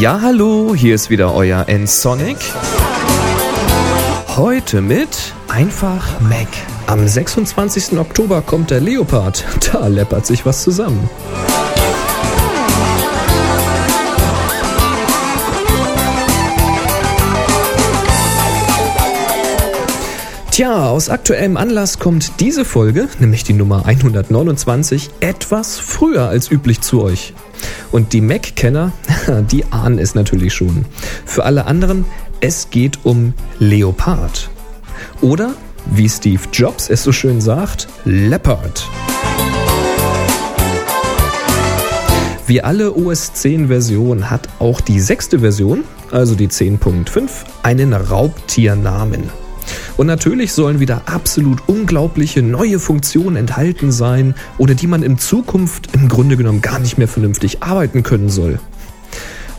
Ja, 0.00 0.20
hallo, 0.20 0.74
hier 0.74 0.94
ist 0.94 1.10
wieder 1.10 1.34
euer 1.34 1.68
N-Sonic. 1.68 2.36
Heute 4.36 4.80
mit 4.80 5.34
Einfach 5.48 6.20
Mac. 6.20 6.48
Am 6.86 7.06
26. 7.06 7.98
Oktober 7.98 8.42
kommt 8.42 8.70
der 8.70 8.80
Leopard. 8.80 9.44
Da 9.72 9.86
läppert 9.86 10.26
sich 10.26 10.46
was 10.46 10.62
zusammen. 10.62 11.08
Tja, 20.52 20.90
aus 20.90 21.08
aktuellem 21.08 21.56
Anlass 21.56 21.98
kommt 21.98 22.38
diese 22.38 22.66
Folge, 22.66 23.08
nämlich 23.18 23.42
die 23.42 23.54
Nummer 23.54 23.86
129, 23.86 25.08
etwas 25.20 25.78
früher 25.78 26.28
als 26.28 26.50
üblich 26.50 26.82
zu 26.82 27.02
euch. 27.02 27.32
Und 27.90 28.12
die 28.12 28.20
Mac-Kenner, 28.20 28.92
die 29.50 29.64
ahnen 29.72 29.98
es 29.98 30.14
natürlich 30.14 30.52
schon. 30.52 30.84
Für 31.24 31.46
alle 31.46 31.64
anderen, 31.64 32.04
es 32.40 32.68
geht 32.68 32.98
um 33.04 33.32
Leopard. 33.60 34.50
Oder, 35.22 35.54
wie 35.86 36.10
Steve 36.10 36.42
Jobs 36.52 36.90
es 36.90 37.02
so 37.02 37.12
schön 37.12 37.40
sagt, 37.40 37.88
Leopard. 38.04 38.86
Wie 42.46 42.60
alle 42.60 42.92
OS 42.92 43.32
10 43.32 43.68
Versionen 43.68 44.28
hat 44.28 44.50
auch 44.58 44.82
die 44.82 45.00
sechste 45.00 45.38
Version, 45.38 45.84
also 46.10 46.34
die 46.34 46.48
10.5, 46.48 47.30
einen 47.62 47.94
Raubtiernamen. 47.94 49.41
Und 49.96 50.06
natürlich 50.06 50.52
sollen 50.52 50.80
wieder 50.80 51.02
absolut 51.06 51.68
unglaubliche 51.68 52.42
neue 52.42 52.78
Funktionen 52.78 53.36
enthalten 53.36 53.92
sein, 53.92 54.34
ohne 54.58 54.74
die 54.74 54.86
man 54.86 55.02
in 55.02 55.18
Zukunft 55.18 55.94
im 55.94 56.08
Grunde 56.08 56.36
genommen 56.36 56.62
gar 56.62 56.78
nicht 56.78 56.98
mehr 56.98 57.08
vernünftig 57.08 57.62
arbeiten 57.62 58.02
können 58.02 58.28
soll. 58.28 58.58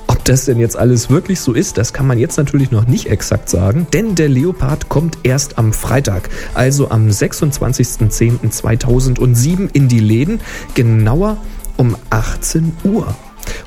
Ob 0.08 0.26
das 0.26 0.46
denn 0.46 0.60
jetzt 0.60 0.78
alles 0.78 1.10
wirklich 1.10 1.40
so 1.40 1.54
ist, 1.54 1.78
das 1.78 1.92
kann 1.92 2.08
man 2.08 2.18
jetzt 2.18 2.38
natürlich 2.38 2.72
noch 2.72 2.88
nicht 2.88 3.08
exakt 3.08 3.50
sagen, 3.50 3.88
denn 3.94 4.16
der 4.16 4.30
Leopard 4.30 4.88
kommt 4.88 5.18
erst 5.24 5.58
am 5.58 5.74
Freitag, 5.74 6.30
also 6.54 6.90
am 6.90 7.08
26.10.2007 7.08 9.70
in 9.74 9.88
die 9.88 10.00
Läden, 10.00 10.40
genauer 10.76 11.38
um 11.78 11.96
18 12.10 12.74
Uhr. 12.84 13.16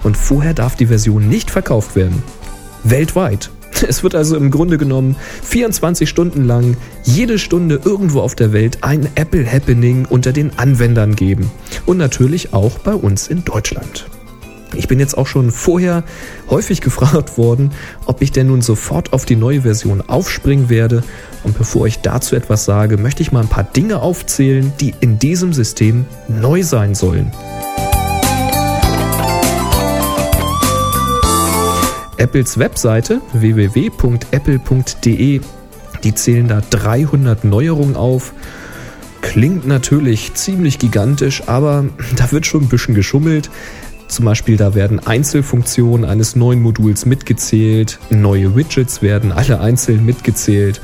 Und 0.02 0.16
vorher 0.16 0.54
darf 0.54 0.76
die 0.76 0.86
Version 0.86 1.28
nicht 1.28 1.50
verkauft 1.50 1.96
werden. 1.96 2.22
Weltweit. 2.84 3.50
Es 3.88 4.02
wird 4.02 4.14
also 4.14 4.36
im 4.36 4.50
Grunde 4.50 4.78
genommen 4.78 5.16
24 5.44 6.08
Stunden 6.08 6.44
lang 6.44 6.76
jede 7.04 7.38
Stunde 7.38 7.80
irgendwo 7.84 8.20
auf 8.20 8.34
der 8.34 8.52
Welt 8.52 8.78
ein 8.82 9.08
Apple 9.14 9.50
Happening 9.50 10.06
unter 10.08 10.32
den 10.32 10.58
Anwendern 10.58 11.16
geben. 11.16 11.50
Und 11.84 11.98
natürlich 11.98 12.52
auch 12.52 12.78
bei 12.78 12.94
uns 12.94 13.28
in 13.28 13.44
Deutschland. 13.44 14.06
Ich 14.74 14.88
bin 14.88 14.98
jetzt 14.98 15.16
auch 15.16 15.26
schon 15.26 15.52
vorher 15.52 16.04
häufig 16.50 16.80
gefragt 16.80 17.38
worden, 17.38 17.72
ob 18.04 18.20
ich 18.20 18.32
denn 18.32 18.48
nun 18.48 18.62
sofort 18.62 19.12
auf 19.12 19.24
die 19.24 19.36
neue 19.36 19.62
Version 19.62 20.02
aufspringen 20.06 20.68
werde. 20.68 21.02
Und 21.44 21.56
bevor 21.56 21.86
ich 21.86 22.00
dazu 22.00 22.36
etwas 22.36 22.64
sage, 22.64 22.96
möchte 22.98 23.22
ich 23.22 23.32
mal 23.32 23.40
ein 23.40 23.48
paar 23.48 23.64
Dinge 23.64 24.02
aufzählen, 24.02 24.72
die 24.80 24.94
in 25.00 25.18
diesem 25.18 25.52
System 25.52 26.04
neu 26.28 26.62
sein 26.62 26.94
sollen. 26.94 27.32
Apples 32.18 32.58
Webseite 32.58 33.20
www.apple.de, 33.32 34.20
die 36.02 36.14
zählen 36.14 36.48
da 36.48 36.60
300 36.68 37.44
Neuerungen 37.44 37.96
auf. 37.96 38.32
Klingt 39.20 39.66
natürlich 39.66 40.34
ziemlich 40.34 40.78
gigantisch, 40.78 41.42
aber 41.46 41.84
da 42.16 42.32
wird 42.32 42.46
schon 42.46 42.62
ein 42.62 42.68
bisschen 42.68 42.94
geschummelt. 42.94 43.50
Zum 44.08 44.24
Beispiel, 44.24 44.56
da 44.56 44.74
werden 44.74 45.04
Einzelfunktionen 45.04 46.08
eines 46.08 46.36
neuen 46.36 46.62
Moduls 46.62 47.06
mitgezählt, 47.06 47.98
neue 48.10 48.54
Widgets 48.54 49.02
werden 49.02 49.32
alle 49.32 49.60
einzeln 49.60 50.06
mitgezählt. 50.06 50.80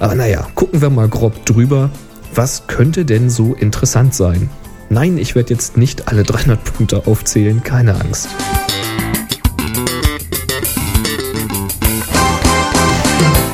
Aber 0.00 0.14
naja, 0.14 0.46
gucken 0.54 0.80
wir 0.80 0.90
mal 0.90 1.08
grob 1.08 1.46
drüber. 1.46 1.90
Was 2.34 2.66
könnte 2.66 3.04
denn 3.04 3.30
so 3.30 3.54
interessant 3.54 4.14
sein? 4.14 4.50
Nein, 4.90 5.18
ich 5.18 5.34
werde 5.34 5.52
jetzt 5.52 5.76
nicht 5.76 6.08
alle 6.08 6.22
300 6.24 6.62
Punkte 6.64 7.06
aufzählen, 7.06 7.62
keine 7.62 7.94
Angst. 8.00 8.28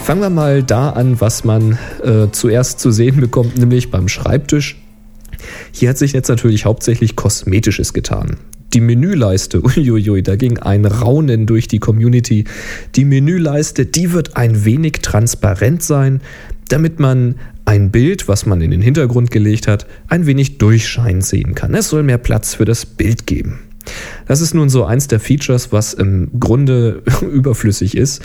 Fangen 0.04 0.20
wir 0.20 0.28
mal 0.28 0.62
da 0.62 0.90
an, 0.90 1.18
was 1.22 1.44
man 1.44 1.78
äh, 2.02 2.26
zuerst 2.30 2.78
zu 2.78 2.90
sehen 2.90 3.22
bekommt, 3.22 3.56
nämlich 3.56 3.90
beim 3.90 4.08
Schreibtisch. 4.08 4.76
Hier 5.72 5.88
hat 5.88 5.96
sich 5.96 6.12
jetzt 6.12 6.28
natürlich 6.28 6.66
hauptsächlich 6.66 7.16
Kosmetisches 7.16 7.94
getan. 7.94 8.36
Die 8.74 8.82
Menüleiste, 8.82 9.64
uiuiui, 9.64 10.22
da 10.22 10.36
ging 10.36 10.58
ein 10.58 10.84
Raunen 10.84 11.46
durch 11.46 11.68
die 11.68 11.78
Community. 11.78 12.44
Die 12.96 13.06
Menüleiste, 13.06 13.86
die 13.86 14.12
wird 14.12 14.36
ein 14.36 14.66
wenig 14.66 15.00
transparent 15.00 15.82
sein, 15.82 16.20
damit 16.68 17.00
man 17.00 17.36
ein 17.64 17.90
Bild, 17.90 18.28
was 18.28 18.44
man 18.44 18.60
in 18.60 18.72
den 18.72 18.82
Hintergrund 18.82 19.30
gelegt 19.30 19.66
hat, 19.66 19.86
ein 20.08 20.26
wenig 20.26 20.58
durchscheinen 20.58 21.22
sehen 21.22 21.54
kann. 21.54 21.72
Es 21.72 21.88
soll 21.88 22.02
mehr 22.02 22.18
Platz 22.18 22.56
für 22.56 22.66
das 22.66 22.84
Bild 22.84 23.26
geben. 23.26 23.60
Das 24.26 24.40
ist 24.40 24.54
nun 24.54 24.68
so 24.68 24.84
eins 24.84 25.08
der 25.08 25.20
Features, 25.20 25.72
was 25.72 25.94
im 25.94 26.30
Grunde 26.38 27.02
überflüssig 27.20 27.96
ist. 27.96 28.22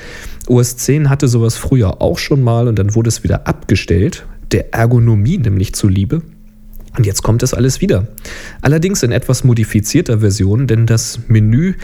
OS 0.48 0.78
10 0.78 1.10
hatte 1.10 1.28
sowas 1.28 1.56
früher 1.56 2.02
auch 2.02 2.18
schon 2.18 2.42
mal 2.42 2.68
und 2.68 2.80
dann 2.80 2.96
wurde 2.96 3.10
es 3.10 3.24
wieder 3.24 3.48
abgestellt, 3.48 4.26
der 4.52 4.74
Ergonomie 4.74 5.38
nämlich 5.38 5.74
zuliebe. 5.74 6.22
Und 6.98 7.06
jetzt 7.06 7.22
kommt 7.22 7.44
es 7.44 7.54
alles 7.54 7.82
wieder. 7.82 8.08
Allerdings 8.62 9.04
in 9.04 9.12
etwas 9.12 9.44
modifizierter 9.44 10.20
Version, 10.20 10.66
denn 10.66 10.86
das 10.86 11.20
Menü, 11.28 11.76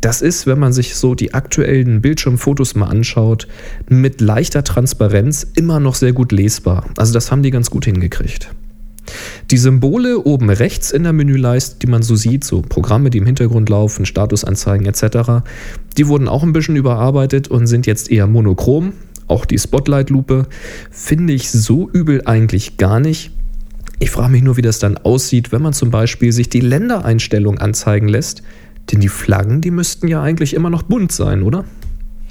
das 0.00 0.22
ist, 0.22 0.46
wenn 0.46 0.58
man 0.58 0.72
sich 0.72 0.96
so 0.96 1.14
die 1.14 1.34
aktuellen 1.34 2.00
Bildschirmfotos 2.00 2.74
mal 2.74 2.86
anschaut, 2.86 3.46
mit 3.88 4.20
leichter 4.20 4.64
Transparenz 4.64 5.46
immer 5.54 5.80
noch 5.80 5.94
sehr 5.94 6.12
gut 6.12 6.32
lesbar. 6.32 6.86
Also 6.96 7.12
das 7.12 7.30
haben 7.30 7.42
die 7.42 7.50
ganz 7.50 7.70
gut 7.70 7.84
hingekriegt. 7.84 8.50
Die 9.50 9.58
Symbole 9.58 10.20
oben 10.20 10.50
rechts 10.50 10.90
in 10.90 11.02
der 11.02 11.12
Menüleiste, 11.12 11.76
die 11.80 11.86
man 11.86 12.02
so 12.02 12.16
sieht, 12.16 12.44
so 12.44 12.62
Programme, 12.62 13.10
die 13.10 13.18
im 13.18 13.26
Hintergrund 13.26 13.68
laufen, 13.68 14.06
Statusanzeigen 14.06 14.86
etc., 14.86 15.44
die 15.96 16.08
wurden 16.08 16.28
auch 16.28 16.42
ein 16.42 16.52
bisschen 16.52 16.76
überarbeitet 16.76 17.48
und 17.48 17.66
sind 17.66 17.86
jetzt 17.86 18.10
eher 18.10 18.26
monochrom. 18.26 18.92
Auch 19.26 19.44
die 19.44 19.58
Spotlight-Lupe 19.58 20.46
finde 20.90 21.32
ich 21.32 21.50
so 21.50 21.88
übel 21.90 22.22
eigentlich 22.26 22.76
gar 22.76 23.00
nicht. 23.00 23.30
Ich 24.00 24.10
frage 24.10 24.32
mich 24.32 24.42
nur, 24.42 24.56
wie 24.56 24.62
das 24.62 24.78
dann 24.78 24.98
aussieht, 24.98 25.52
wenn 25.52 25.62
man 25.62 25.72
zum 25.72 25.90
Beispiel 25.90 26.32
sich 26.32 26.48
die 26.48 26.60
Ländereinstellung 26.60 27.58
anzeigen 27.58 28.08
lässt. 28.08 28.42
Denn 28.92 29.00
die 29.00 29.08
Flaggen, 29.08 29.60
die 29.60 29.70
müssten 29.70 30.08
ja 30.08 30.22
eigentlich 30.22 30.52
immer 30.52 30.68
noch 30.68 30.82
bunt 30.82 31.10
sein, 31.12 31.42
oder? 31.42 31.64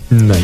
Naja. 0.09 0.38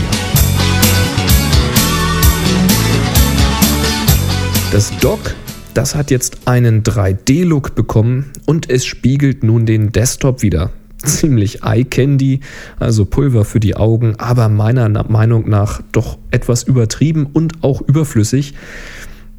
Das 4.71 4.91
Dock 4.99 5.35
das 5.79 5.95
hat 5.95 6.11
jetzt 6.11 6.39
einen 6.43 6.83
3D-Look 6.83 7.73
bekommen 7.73 8.33
und 8.45 8.69
es 8.69 8.85
spiegelt 8.85 9.45
nun 9.45 9.65
den 9.65 9.93
Desktop 9.93 10.41
wieder. 10.41 10.71
Ziemlich 10.97 11.63
Eye 11.63 11.85
Candy, 11.85 12.41
also 12.79 13.05
Pulver 13.05 13.45
für 13.45 13.61
die 13.61 13.77
Augen, 13.77 14.15
aber 14.17 14.49
meiner 14.49 14.89
Meinung 15.09 15.47
nach 15.47 15.81
doch 15.93 16.17
etwas 16.31 16.63
übertrieben 16.63 17.27
und 17.31 17.63
auch 17.63 17.79
überflüssig. 17.79 18.55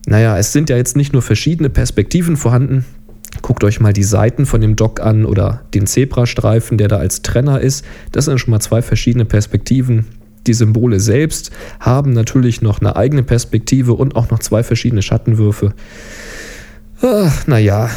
Naja, 0.07 0.39
es 0.39 0.55
sind 0.55 0.71
ja 0.71 0.79
jetzt 0.79 0.97
nicht 0.97 1.13
nur 1.13 1.21
verschiedene 1.21 1.69
Perspektiven 1.69 2.39
vorhanden. 2.39 2.87
Guckt 3.43 3.63
euch 3.63 3.79
mal 3.79 3.93
die 3.93 4.03
Seiten 4.03 4.47
von 4.47 4.63
dem 4.63 4.77
Dock 4.77 5.01
an 5.01 5.27
oder 5.27 5.61
den 5.75 5.87
Zebrastreifen, 5.87 6.79
der 6.79 6.89
da 6.89 6.97
als 6.97 7.21
Trenner 7.21 7.61
ist. 7.61 7.85
Das 8.13 8.25
sind 8.25 8.39
schon 8.39 8.53
mal 8.53 8.61
zwei 8.61 8.81
verschiedene 8.81 9.27
Perspektiven. 9.27 10.07
Die 10.47 10.55
Symbole 10.55 11.01
selbst 11.01 11.51
haben 11.81 12.13
natürlich 12.13 12.63
noch 12.63 12.81
eine 12.81 12.97
eigene 12.97 13.23
Perspektive 13.23 13.93
und 13.95 14.17
auch 14.17 14.31
noch 14.31 14.39
zwei 14.39 14.63
verschiedene 14.63 15.03
Schattenwürfe. 15.03 15.75
Ach, 17.03 17.47
naja. 17.47 17.91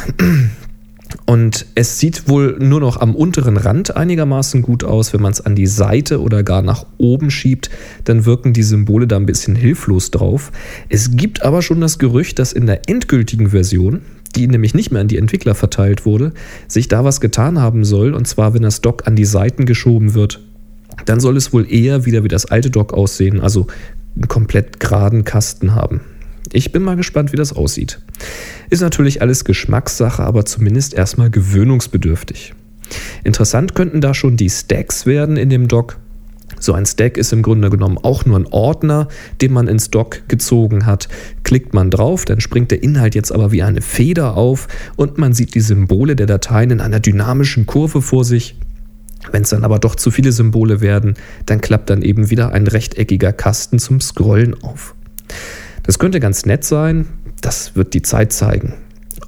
Und 1.26 1.66
es 1.74 1.98
sieht 1.98 2.28
wohl 2.28 2.56
nur 2.58 2.80
noch 2.80 3.00
am 3.00 3.14
unteren 3.14 3.56
Rand 3.56 3.96
einigermaßen 3.96 4.62
gut 4.62 4.84
aus. 4.84 5.12
Wenn 5.12 5.22
man 5.22 5.32
es 5.32 5.40
an 5.40 5.54
die 5.54 5.66
Seite 5.66 6.20
oder 6.20 6.42
gar 6.42 6.62
nach 6.62 6.86
oben 6.98 7.30
schiebt, 7.30 7.70
dann 8.04 8.26
wirken 8.26 8.52
die 8.52 8.62
Symbole 8.62 9.06
da 9.06 9.16
ein 9.16 9.26
bisschen 9.26 9.54
hilflos 9.54 10.10
drauf. 10.10 10.52
Es 10.88 11.16
gibt 11.16 11.42
aber 11.42 11.62
schon 11.62 11.80
das 11.80 11.98
Gerücht, 11.98 12.38
dass 12.38 12.52
in 12.52 12.66
der 12.66 12.88
endgültigen 12.88 13.50
Version, 13.50 14.02
die 14.34 14.46
nämlich 14.46 14.74
nicht 14.74 14.90
mehr 14.90 15.00
an 15.00 15.08
die 15.08 15.18
Entwickler 15.18 15.54
verteilt 15.54 16.04
wurde, 16.04 16.32
sich 16.66 16.88
da 16.88 17.04
was 17.04 17.20
getan 17.20 17.60
haben 17.60 17.84
soll. 17.84 18.12
Und 18.12 18.26
zwar, 18.26 18.52
wenn 18.52 18.62
das 18.62 18.80
Dock 18.80 19.06
an 19.06 19.16
die 19.16 19.24
Seiten 19.24 19.66
geschoben 19.66 20.14
wird 20.14 20.40
dann 21.06 21.20
soll 21.20 21.36
es 21.36 21.52
wohl 21.52 21.70
eher 21.70 22.06
wieder 22.06 22.24
wie 22.24 22.28
das 22.28 22.46
alte 22.46 22.70
Dock 22.70 22.92
aussehen, 22.92 23.40
also 23.40 23.66
einen 24.16 24.28
komplett 24.28 24.80
geraden 24.80 25.24
Kasten 25.24 25.74
haben. 25.74 26.00
Ich 26.52 26.72
bin 26.72 26.82
mal 26.82 26.96
gespannt, 26.96 27.32
wie 27.32 27.36
das 27.36 27.52
aussieht. 27.52 28.00
Ist 28.70 28.80
natürlich 28.80 29.22
alles 29.22 29.44
Geschmackssache, 29.44 30.22
aber 30.22 30.44
zumindest 30.44 30.94
erstmal 30.94 31.30
gewöhnungsbedürftig. 31.30 32.54
Interessant 33.24 33.74
könnten 33.74 34.00
da 34.00 34.14
schon 34.14 34.36
die 34.36 34.50
Stacks 34.50 35.06
werden 35.06 35.36
in 35.36 35.48
dem 35.50 35.68
Dock. 35.68 35.98
So 36.60 36.72
ein 36.72 36.86
Stack 36.86 37.18
ist 37.18 37.32
im 37.32 37.42
Grunde 37.42 37.70
genommen 37.70 37.98
auch 37.98 38.24
nur 38.24 38.38
ein 38.38 38.46
Ordner, 38.46 39.08
den 39.40 39.52
man 39.52 39.66
ins 39.66 39.90
Dock 39.90 40.28
gezogen 40.28 40.86
hat. 40.86 41.08
Klickt 41.42 41.74
man 41.74 41.90
drauf, 41.90 42.24
dann 42.24 42.40
springt 42.40 42.70
der 42.70 42.82
Inhalt 42.82 43.14
jetzt 43.14 43.32
aber 43.32 43.50
wie 43.50 43.62
eine 43.62 43.80
Feder 43.80 44.36
auf 44.36 44.68
und 44.96 45.18
man 45.18 45.32
sieht 45.32 45.54
die 45.54 45.60
Symbole 45.60 46.16
der 46.16 46.26
Dateien 46.26 46.70
in 46.70 46.80
einer 46.80 47.00
dynamischen 47.00 47.66
Kurve 47.66 48.00
vor 48.00 48.24
sich. 48.24 48.56
Wenn 49.32 49.42
es 49.42 49.50
dann 49.50 49.64
aber 49.64 49.78
doch 49.78 49.94
zu 49.94 50.10
viele 50.10 50.32
Symbole 50.32 50.80
werden, 50.80 51.14
dann 51.46 51.60
klappt 51.60 51.90
dann 51.90 52.02
eben 52.02 52.30
wieder 52.30 52.52
ein 52.52 52.66
rechteckiger 52.66 53.32
Kasten 53.32 53.78
zum 53.78 54.00
Scrollen 54.00 54.54
auf. 54.62 54.94
Das 55.82 55.98
könnte 55.98 56.20
ganz 56.20 56.46
nett 56.46 56.64
sein, 56.64 57.06
das 57.40 57.76
wird 57.76 57.94
die 57.94 58.02
Zeit 58.02 58.32
zeigen. 58.32 58.74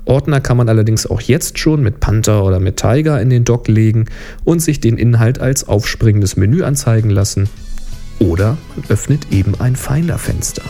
Ordner 0.04 0.40
kann 0.40 0.56
man 0.56 0.68
allerdings 0.68 1.06
auch 1.06 1.20
jetzt 1.20 1.58
schon 1.58 1.82
mit 1.82 2.00
Panther 2.00 2.44
oder 2.44 2.60
mit 2.60 2.76
Tiger 2.76 3.20
in 3.20 3.28
den 3.28 3.44
Dock 3.44 3.66
legen 3.66 4.06
und 4.44 4.60
sich 4.60 4.80
den 4.80 4.98
Inhalt 4.98 5.40
als 5.40 5.66
aufspringendes 5.66 6.36
Menü 6.36 6.62
anzeigen 6.62 7.10
lassen. 7.10 7.48
Oder 8.20 8.56
man 8.74 8.88
öffnet 8.88 9.32
eben 9.32 9.60
ein 9.60 9.76
Finder-Fenster. 9.76 10.62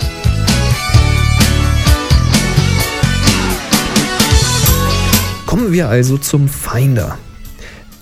Kommen 5.44 5.72
wir 5.72 5.88
also 5.88 6.18
zum 6.18 6.48
Finder. 6.48 7.18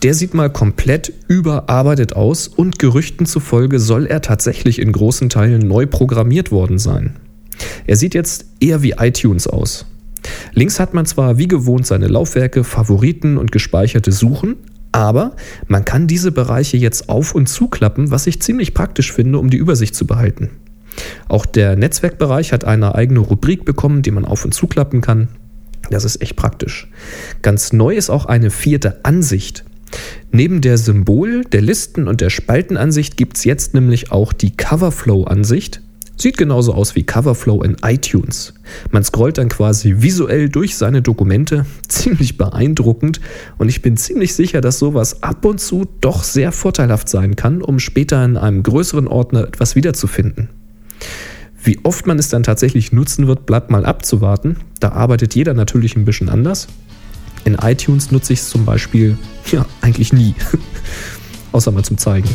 Der 0.05 0.13
sieht 0.13 0.35
mal 0.35 0.51
komplett 0.51 1.15
überarbeitet 1.29 2.15
aus 2.15 2.47
und 2.47 2.79
Gerüchten 2.79 3.25
zufolge 3.25 3.81
soll 3.81 4.05
er 4.05 4.21
tatsächlich 4.21 4.79
in 4.79 4.93
großen 4.93 5.31
Teilen 5.31 5.67
neu 5.67 5.87
programmiert 5.87 6.53
worden 6.53 6.79
sein. 6.79 7.17
Er 7.87 7.97
sieht 7.97 8.13
jetzt 8.13 8.45
eher 8.61 8.83
wie 8.83 8.97
iTunes 8.99 9.47
aus. 9.47 9.87
Links 10.53 10.79
hat 10.79 10.93
man 10.93 11.07
zwar 11.07 11.39
wie 11.39 11.49
gewohnt 11.49 11.87
seine 11.87 12.09
Laufwerke, 12.09 12.65
Favoriten 12.65 13.39
und 13.39 13.51
gespeicherte 13.51 14.13
Suchen, 14.13 14.57
aber 14.93 15.37
man 15.69 15.87
kann 15.87 16.07
diese 16.07 16.33
Bereiche 16.33 16.77
jetzt 16.77 17.09
auf 17.09 17.35
und 17.35 17.49
zuklappen, 17.49 18.11
was 18.11 18.27
ich 18.27 18.43
ziemlich 18.43 18.75
praktisch 18.75 19.11
finde, 19.11 19.39
um 19.39 19.49
die 19.49 19.57
Übersicht 19.57 19.95
zu 19.95 20.07
behalten. 20.07 20.51
Auch 21.31 21.47
der 21.47 21.77
Netzwerkbereich 21.77 22.53
hat 22.53 22.67
eine 22.67 22.95
eigene 22.95 23.21
Rubrik 23.21 23.65
bekommen, 23.65 24.03
die 24.03 24.11
man 24.11 24.27
auf 24.27 24.45
und 24.45 24.53
zuklappen 24.53 25.01
kann. 25.01 25.29
Das 25.89 26.05
ist 26.05 26.21
echt 26.21 26.37
praktisch. 26.37 26.91
Ganz 27.41 27.73
neu 27.73 27.95
ist 27.95 28.11
auch 28.11 28.27
eine 28.27 28.51
vierte 28.51 29.03
Ansicht. 29.03 29.65
Neben 30.33 30.61
der 30.61 30.79
Symbol-, 30.79 31.45
der 31.45 31.63
Listen- 31.63 32.09
und 32.09 32.21
der 32.21 32.31
Spaltenansicht 32.31 33.17
gibt 33.17 33.37
es 33.37 33.45
jetzt 33.45 33.75
nämlich 33.75 34.11
auch 34.11 34.33
die 34.33 34.57
Coverflow-Ansicht, 34.57 35.81
Sieht 36.17 36.39
genauso 36.39 36.75
aus 36.75 36.95
wie 36.95 37.03
Coverflow 37.03 37.63
in 37.63 37.77
iTunes. 37.83 38.55
Man 38.91 39.03
scrollt 39.03 39.39
dann 39.39 39.49
quasi 39.49 39.97
visuell 39.99 40.49
durch 40.49 40.77
seine 40.77 41.03
Dokumente, 41.03 41.67
ziemlich 41.89 42.39
beeindruckend 42.39 43.21
und 43.59 43.69
ich 43.69 43.83
bin 43.83 43.97
ziemlich 43.97 44.35
sicher, 44.35 44.61
dass 44.61 44.79
sowas 44.79 45.23
ab 45.23 45.45
und 45.45 45.61
zu 45.61 45.87
doch 46.01 46.23
sehr 46.23 46.53
vorteilhaft 46.53 47.09
sein 47.09 47.35
kann, 47.35 47.63
um 47.63 47.81
später 47.81 48.25
in 48.25 48.37
einem 48.37 48.63
größeren 48.63 49.09
Ordner 49.09 49.47
etwas 49.49 49.75
wiederzufinden. 49.75 50.51
Wie 51.63 51.81
oft 51.83 52.07
man 52.07 52.19
es 52.19 52.29
dann 52.29 52.43
tatsächlich 52.43 52.93
nutzen 52.93 53.27
wird, 53.27 53.47
bleibt 53.47 53.71
mal 53.71 53.85
abzuwarten. 53.85 54.59
Da 54.81 54.91
arbeitet 54.91 55.35
jeder 55.35 55.55
natürlich 55.55 55.97
ein 55.97 56.05
bisschen 56.05 56.29
anders. 56.29 56.69
In 57.45 57.55
iTunes 57.55 58.11
nutze 58.11 58.33
ich 58.33 58.41
es 58.41 58.49
zum 58.49 58.65
Beispiel 58.65 59.19
ja 59.53 59.67
eigentlich 59.83 60.13
nie. 60.13 60.35
Außer 61.53 61.71
mal 61.71 61.85
zum 61.85 61.99
Zeigen. 61.99 62.29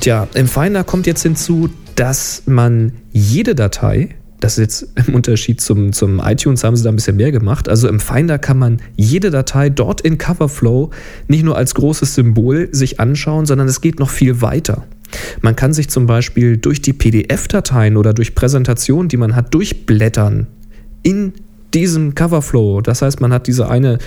Tja, 0.00 0.26
im 0.34 0.48
Finder 0.48 0.84
kommt 0.84 1.06
jetzt 1.06 1.22
hinzu, 1.22 1.68
dass 1.94 2.44
man 2.46 2.92
jede 3.12 3.54
Datei, 3.54 4.14
das 4.40 4.56
ist 4.56 4.58
jetzt 4.58 5.06
im 5.06 5.14
Unterschied 5.14 5.60
zum, 5.60 5.92
zum 5.92 6.20
iTunes, 6.24 6.64
haben 6.64 6.76
sie 6.76 6.84
da 6.84 6.88
ein 6.88 6.96
bisschen 6.96 7.16
mehr 7.16 7.32
gemacht. 7.32 7.68
Also 7.68 7.88
im 7.88 8.00
Finder 8.00 8.38
kann 8.38 8.58
man 8.58 8.80
jede 8.96 9.30
Datei 9.30 9.68
dort 9.68 10.00
in 10.00 10.16
Coverflow 10.16 10.90
nicht 11.26 11.44
nur 11.44 11.56
als 11.56 11.74
großes 11.74 12.14
Symbol 12.14 12.68
sich 12.72 13.00
anschauen, 13.00 13.44
sondern 13.44 13.68
es 13.68 13.80
geht 13.80 13.98
noch 13.98 14.08
viel 14.08 14.40
weiter. 14.40 14.86
Man 15.40 15.56
kann 15.56 15.72
sich 15.72 15.88
zum 15.88 16.06
Beispiel 16.06 16.56
durch 16.56 16.82
die 16.82 16.92
PDF-Dateien 16.92 17.96
oder 17.96 18.12
durch 18.12 18.34
Präsentationen, 18.34 19.08
die 19.08 19.16
man 19.16 19.34
hat, 19.34 19.54
durchblättern 19.54 20.46
in 21.02 21.32
diesem 21.74 22.14
Coverflow. 22.14 22.80
Das 22.80 23.02
heißt, 23.02 23.20
man 23.20 23.32
hat 23.32 23.46
diese 23.46 23.68
eine, 23.68 23.98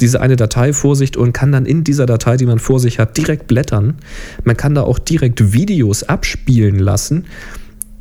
diese 0.00 0.20
eine 0.20 0.36
Datei 0.36 0.72
vor 0.72 0.96
sich 0.96 1.16
und 1.16 1.32
kann 1.32 1.52
dann 1.52 1.66
in 1.66 1.84
dieser 1.84 2.06
Datei, 2.06 2.36
die 2.36 2.46
man 2.46 2.58
vor 2.58 2.80
sich 2.80 2.98
hat, 2.98 3.16
direkt 3.16 3.46
blättern. 3.46 3.96
Man 4.44 4.56
kann 4.56 4.74
da 4.74 4.82
auch 4.82 4.98
direkt 4.98 5.52
Videos 5.52 6.04
abspielen 6.04 6.78
lassen. 6.78 7.26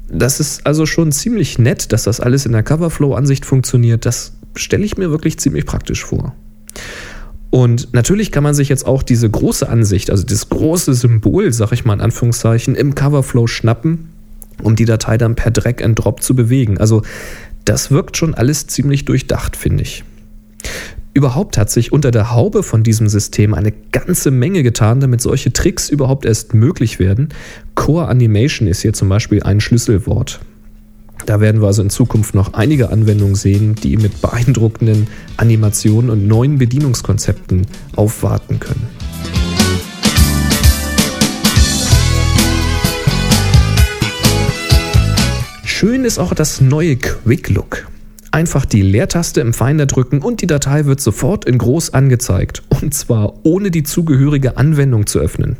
Das 0.09 0.39
ist 0.39 0.65
also 0.65 0.85
schon 0.85 1.11
ziemlich 1.11 1.59
nett, 1.59 1.91
dass 1.91 2.03
das 2.03 2.19
alles 2.19 2.45
in 2.45 2.53
der 2.53 2.63
Coverflow-Ansicht 2.63 3.45
funktioniert. 3.45 4.05
Das 4.05 4.33
stelle 4.55 4.85
ich 4.85 4.97
mir 4.97 5.09
wirklich 5.09 5.39
ziemlich 5.39 5.65
praktisch 5.65 6.05
vor. 6.05 6.33
Und 7.49 7.93
natürlich 7.93 8.31
kann 8.31 8.43
man 8.43 8.53
sich 8.53 8.69
jetzt 8.69 8.85
auch 8.85 9.03
diese 9.03 9.29
große 9.29 9.67
Ansicht, 9.69 10.09
also 10.11 10.23
das 10.23 10.49
große 10.49 10.93
Symbol, 10.93 11.53
sag 11.53 11.71
ich 11.71 11.85
mal 11.85 11.93
in 11.93 12.01
Anführungszeichen, 12.01 12.75
im 12.75 12.93
Coverflow 12.93 13.47
schnappen, 13.47 14.09
um 14.61 14.75
die 14.75 14.85
Datei 14.85 15.17
dann 15.17 15.35
per 15.35 15.51
Drag 15.51 15.83
and 15.83 15.97
Drop 15.97 16.21
zu 16.21 16.35
bewegen. 16.35 16.77
Also 16.77 17.03
das 17.63 17.91
wirkt 17.91 18.17
schon 18.17 18.33
alles 18.33 18.67
ziemlich 18.67 19.05
durchdacht, 19.05 19.55
finde 19.55 19.83
ich. 19.83 20.03
Überhaupt 21.13 21.57
hat 21.57 21.71
sich 21.71 21.91
unter 21.91 22.11
der 22.11 22.31
Haube 22.31 22.61
von 22.61 22.83
diesem 22.83 23.07
System 23.07 23.53
eine 23.53 23.73
ganze 23.91 24.29
Menge 24.29 24.61
getan, 24.61 24.99
damit 24.99 25.19
solche 25.19 25.51
Tricks 25.51 25.89
überhaupt 25.89 26.25
erst 26.25 26.53
möglich 26.53 26.99
werden. 26.99 27.29
Core 27.73 28.07
Animation 28.07 28.67
ist 28.67 28.81
hier 28.81 28.93
zum 28.93 29.09
Beispiel 29.09 29.41
ein 29.41 29.59
Schlüsselwort. 29.59 30.39
Da 31.27 31.41
werden 31.41 31.59
wir 31.59 31.67
also 31.67 31.81
in 31.81 31.89
Zukunft 31.89 32.33
noch 32.35 32.53
einige 32.53 32.89
Anwendungen 32.89 33.35
sehen, 33.35 33.75
die 33.75 33.97
mit 33.97 34.21
beeindruckenden 34.21 35.07
Animationen 35.35 36.09
und 36.09 36.25
neuen 36.25 36.57
Bedienungskonzepten 36.57 37.67
aufwarten 37.97 38.61
können. 38.61 38.87
Schön 45.65 46.05
ist 46.05 46.17
auch 46.17 46.33
das 46.33 46.61
neue 46.61 46.95
Quick 46.95 47.49
Look. 47.49 47.89
Einfach 48.31 48.63
die 48.63 48.81
Leertaste 48.81 49.41
im 49.41 49.53
Finder 49.53 49.85
drücken 49.85 50.19
und 50.19 50.41
die 50.41 50.47
Datei 50.47 50.85
wird 50.85 51.01
sofort 51.01 51.43
in 51.43 51.57
groß 51.57 51.93
angezeigt. 51.93 52.63
Und 52.81 52.93
zwar 52.93 53.45
ohne 53.45 53.69
die 53.69 53.83
zugehörige 53.83 54.55
Anwendung 54.55 55.07
zu 55.07 55.19
öffnen. 55.19 55.57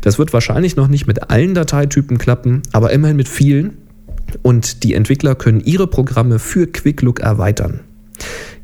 Das 0.00 0.18
wird 0.18 0.32
wahrscheinlich 0.32 0.74
noch 0.74 0.88
nicht 0.88 1.06
mit 1.06 1.30
allen 1.30 1.54
Dateitypen 1.54 2.18
klappen, 2.18 2.62
aber 2.72 2.90
immerhin 2.90 3.16
mit 3.16 3.28
vielen. 3.28 3.87
Und 4.42 4.82
die 4.84 4.94
Entwickler 4.94 5.34
können 5.34 5.60
ihre 5.60 5.86
Programme 5.86 6.38
für 6.38 6.66
Quick 6.66 7.02
Look 7.02 7.20
erweitern. 7.20 7.80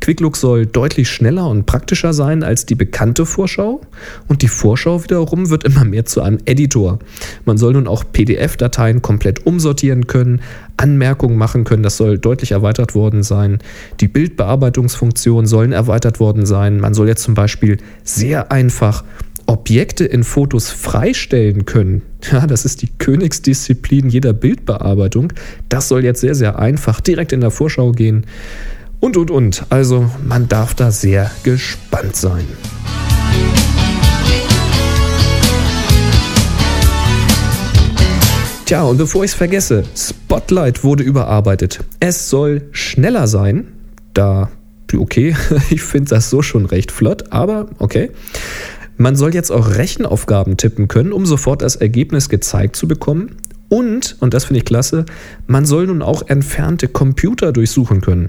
QuickLook 0.01 0.37
soll 0.37 0.67
deutlich 0.67 1.09
schneller 1.09 1.49
und 1.49 1.65
praktischer 1.65 2.13
sein 2.13 2.43
als 2.43 2.67
die 2.67 2.75
bekannte 2.75 3.25
Vorschau 3.25 3.81
und 4.29 4.43
die 4.43 4.49
Vorschau 4.49 5.03
wiederum 5.03 5.49
wird 5.49 5.65
immer 5.65 5.85
mehr 5.85 6.05
zu 6.05 6.21
einem 6.21 6.39
Editor. 6.45 6.99
Man 7.45 7.57
soll 7.57 7.73
nun 7.73 7.87
auch 7.87 8.05
PDF-Dateien 8.13 9.01
komplett 9.01 9.47
umsortieren 9.47 10.07
können, 10.07 10.43
Anmerkungen 10.77 11.39
machen 11.39 11.65
können, 11.65 11.83
das 11.83 11.97
soll 11.97 12.19
deutlich 12.19 12.53
erweitert 12.53 12.95
worden 12.95 13.23
sein. 13.23 13.61
Die 14.01 14.09
Bildbearbeitungsfunktionen 14.09 15.47
sollen 15.47 15.73
erweitert 15.73 16.21
worden 16.21 16.45
sein. 16.45 16.81
Man 16.81 16.93
soll 16.93 17.09
jetzt 17.09 17.23
zum 17.23 17.35
Beispiel 17.35 17.79
sehr 18.03 18.53
einfach 18.53 19.05
Objekte 19.47 20.05
in 20.05 20.25
Fotos 20.25 20.71
freistellen 20.71 21.65
können. 21.65 22.03
Ja, 22.33 22.47
das 22.47 22.65
ist 22.65 22.81
die 22.81 22.89
Königsdisziplin 22.89 24.09
jeder 24.09 24.33
Bildbearbeitung. 24.33 25.35
Das 25.69 25.89
soll 25.89 26.05
jetzt 26.05 26.23
sehr, 26.23 26.35
sehr 26.35 26.59
einfach 26.59 27.03
direkt 27.03 27.33
in 27.33 27.43
der 27.43 27.51
Vorschau 27.51 27.93
gehen. 27.93 28.25
Und, 28.99 29.19
und, 29.19 29.31
und. 29.31 29.67
Also 29.69 30.11
man 30.27 30.49
darf 30.49 30.75
da 30.75 30.91
sehr 30.91 31.31
gespannt 31.43 32.17
sein. 32.17 32.47
Tja, 38.65 38.85
und 38.85 38.97
bevor 38.97 39.25
ich 39.25 39.33
es 39.33 39.37
vergesse, 39.37 39.85
Spotlight 39.95 40.83
wurde 40.85 41.03
überarbeitet. 41.03 41.85
Es 42.01 42.31
soll 42.31 42.63
schneller 42.73 43.29
sein. 43.29 43.67
Da, 44.15 44.51
okay, 44.97 45.37
ich 45.71 45.83
finde 45.83 46.09
das 46.09 46.31
so 46.31 46.41
schon 46.41 46.65
recht 46.65 46.91
flott, 46.91 47.31
aber 47.31 47.69
okay. 47.79 48.11
Man 48.97 49.17
soll 49.17 49.35
jetzt 49.35 49.51
auch 49.51 49.77
Rechenaufgaben 49.77 50.57
tippen 50.57 50.89
können, 50.89 51.13
um 51.13 51.27
sofort 51.27 51.63
das 51.63 51.77
Ergebnis 51.77 52.29
gezeigt 52.29 52.77
zu 52.77 52.87
bekommen. 52.87 53.37
Und, 53.69 54.17
und 54.21 54.35
das 54.35 54.45
finde 54.45 54.59
ich 54.59 54.65
klasse, 54.65 55.05
man 55.47 55.65
soll 55.65 55.87
nun 55.87 56.03
auch 56.03 56.29
entfernte 56.29 56.87
Computer 56.89 57.53
durchsuchen 57.53 58.01
können. 58.01 58.29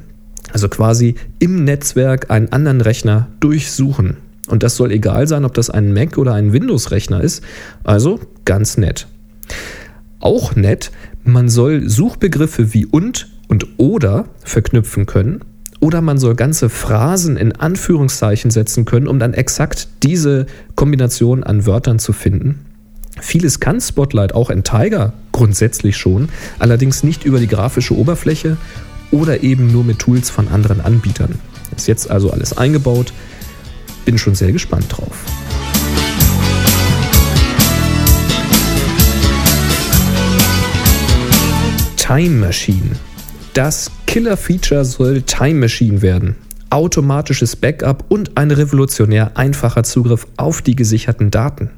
Also 0.52 0.70
quasi 0.70 1.16
im 1.40 1.64
Netzwerk 1.64 2.32
einen 2.32 2.52
anderen 2.52 2.82
Rechner 2.82 3.28
durchsuchen. 3.40 4.18
Und 4.48 4.64
das 4.64 4.76
soll 4.76 4.92
egal 4.92 5.28
sein, 5.28 5.46
ob 5.46 5.54
das 5.54 5.70
ein 5.70 5.94
Mac 5.94 6.18
oder 6.18 6.34
ein 6.34 6.54
Windows-Rechner 6.54 7.22
ist. 7.22 7.44
Also 7.84 8.20
ganz 8.46 8.78
nett. 8.78 9.08
Auch 10.20 10.56
nett, 10.56 10.92
man 11.24 11.50
soll 11.50 11.90
Suchbegriffe 11.90 12.74
wie 12.74 12.86
und 12.86 13.28
und 13.48 13.68
oder 13.78 14.26
verknüpfen 14.44 15.06
können. 15.06 15.42
Oder 15.86 16.02
man 16.02 16.18
soll 16.18 16.34
ganze 16.34 16.70
Phrasen 16.70 17.38
in 17.38 17.52
Anführungszeichen 17.52 18.50
setzen 18.50 18.86
können, 18.86 19.08
um 19.08 19.20
dann 19.20 19.36
exakt 19.36 19.88
diese 20.02 20.48
Kombination 20.74 21.44
an 21.44 21.68
Wörtern 21.68 22.00
zu 22.00 22.12
finden. 22.12 22.66
Vieles 23.22 23.60
kann 23.60 23.80
Spotlight 23.80 24.34
auch 24.34 24.50
in 24.50 24.64
Tiger 24.64 25.14
grundsätzlich 25.32 25.96
schon, 25.96 26.30
allerdings 26.58 27.04
nicht 27.04 27.24
über 27.24 27.38
die 27.38 27.46
grafische 27.46 27.96
Oberfläche 27.96 28.58
oder 29.12 29.44
eben 29.44 29.72
nur 29.72 29.84
mit 29.84 30.00
Tools 30.00 30.32
von 30.32 30.48
anderen 30.48 30.82
Anbietern. 30.82 31.36
Ist 31.78 31.88
jetzt 31.88 32.10
also 32.10 32.32
alles 32.32 32.58
eingebaut. 32.58 33.14
Bin 34.06 34.18
schon 34.18 34.34
sehr 34.34 34.52
gespannt 34.52 34.88
drauf. 34.90 35.24
Time 41.96 42.44
Machine. 42.44 42.90
Das 43.56 43.90
Killer-Feature 44.06 44.84
soll 44.84 45.22
Time 45.22 45.62
Machine 45.62 46.02
werden. 46.02 46.36
Automatisches 46.72 47.56
Backup 47.56 48.04
und 48.10 48.38
ein 48.38 48.52
revolutionär 48.52 49.38
einfacher 49.38 49.84
Zugriff 49.84 50.28
auf 50.36 50.62
die 50.62 50.76
gesicherten 50.76 51.32
Daten. 51.32 51.70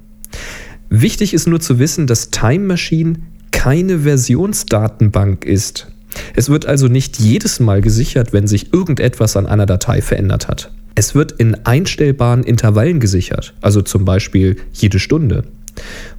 Wichtig 0.90 1.36
ist 1.36 1.48
nur 1.48 1.60
zu 1.60 1.78
wissen, 1.78 2.08
dass 2.08 2.32
Time 2.32 2.66
Machine 2.66 3.20
keine 3.52 4.00
Versionsdatenbank 4.00 5.46
ist. 5.46 5.92
Es 6.36 6.50
wird 6.50 6.66
also 6.66 6.88
nicht 6.88 7.20
jedes 7.20 7.60
Mal 7.60 7.82
gesichert, 7.82 8.34
wenn 8.34 8.48
sich 8.48 8.74
irgendetwas 8.74 9.38
an 9.38 9.46
einer 9.46 9.68
Datei 9.68 10.02
verändert 10.02 10.48
hat. 10.48 10.72
Es 10.96 11.14
wird 11.14 11.34
in 11.34 11.64
einstellbaren 11.64 12.42
Intervallen 12.42 13.00
gesichert, 13.00 13.54
also 13.62 13.84
zum 13.84 14.04
Beispiel 14.04 14.58
jede 14.74 14.98
Stunde. 14.98 15.44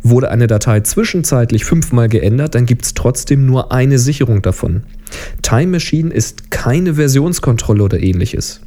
Wurde 0.03 0.31
eine 0.31 0.47
Datei 0.47 0.81
zwischenzeitlich 0.81 1.65
fünfmal 1.65 2.09
geändert, 2.09 2.55
dann 2.55 2.67
gibt 2.67 2.85
es 2.85 2.95
trotzdem 2.95 3.47
nur 3.47 3.73
eine 3.73 3.99
Sicherung 3.99 4.43
davon. 4.43 4.83
Time 5.43 5.73
Machine 5.73 6.13
ist 6.13 6.51
keine 6.51 6.95
Versionskontrolle 6.95 7.83
oder 7.83 8.01
ähnliches. 8.01 8.61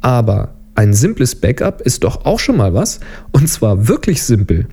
Aber 0.00 0.54
ein 0.74 0.94
simples 0.94 1.34
Backup 1.34 1.80
ist 1.82 2.04
doch 2.04 2.24
auch 2.24 2.40
schon 2.40 2.56
mal 2.56 2.74
was, 2.74 3.00
und 3.32 3.48
zwar 3.48 3.88
wirklich 3.88 4.22
simpel. 4.22 4.66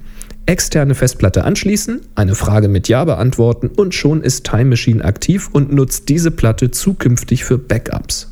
Externe 0.46 0.96
Festplatte 0.96 1.44
anschließen, 1.44 2.00
eine 2.16 2.34
Frage 2.34 2.70
mit 2.70 2.88
Ja 2.88 3.04
beantworten 3.04 3.68
und 3.68 3.94
schon 3.94 4.22
ist 4.22 4.46
Time 4.46 4.66
Machine 4.66 5.04
aktiv 5.04 5.50
und 5.52 5.74
nutzt 5.74 6.08
diese 6.08 6.32
Platte 6.32 6.72
zukünftig 6.72 7.44
für 7.44 7.58
Backups. 7.58 8.32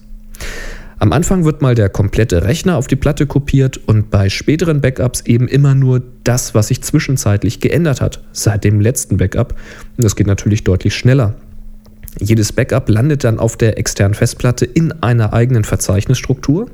Am 0.97 1.11
Anfang 1.11 1.43
wird 1.43 1.61
mal 1.61 1.75
der 1.75 1.89
komplette 1.89 2.43
Rechner 2.43 2.77
auf 2.77 2.87
die 2.87 2.95
Platte 2.95 3.27
kopiert 3.27 3.77
und 3.77 4.09
bei 4.09 4.29
späteren 4.29 4.79
Backups 4.79 5.21
eben 5.21 5.47
immer 5.47 5.75
nur 5.75 6.01
das, 6.23 6.55
was 6.55 6.67
sich 6.67 6.81
zwischenzeitlich 6.81 7.59
geändert 7.59 7.99
hat, 8.01 8.23
seit 8.31 8.63
dem 8.63 8.79
letzten 8.79 9.17
Backup. 9.17 9.55
Und 9.97 10.03
das 10.03 10.15
geht 10.15 10.27
natürlich 10.27 10.63
deutlich 10.63 10.95
schneller. 10.95 11.35
Jedes 12.19 12.53
Backup 12.53 12.87
landet 12.87 13.25
dann 13.25 13.39
auf 13.39 13.57
der 13.57 13.77
externen 13.77 14.13
Festplatte 14.13 14.63
in 14.63 14.93
einer 15.03 15.33
eigenen 15.33 15.65
Verzeichnisstruktur. 15.65 16.69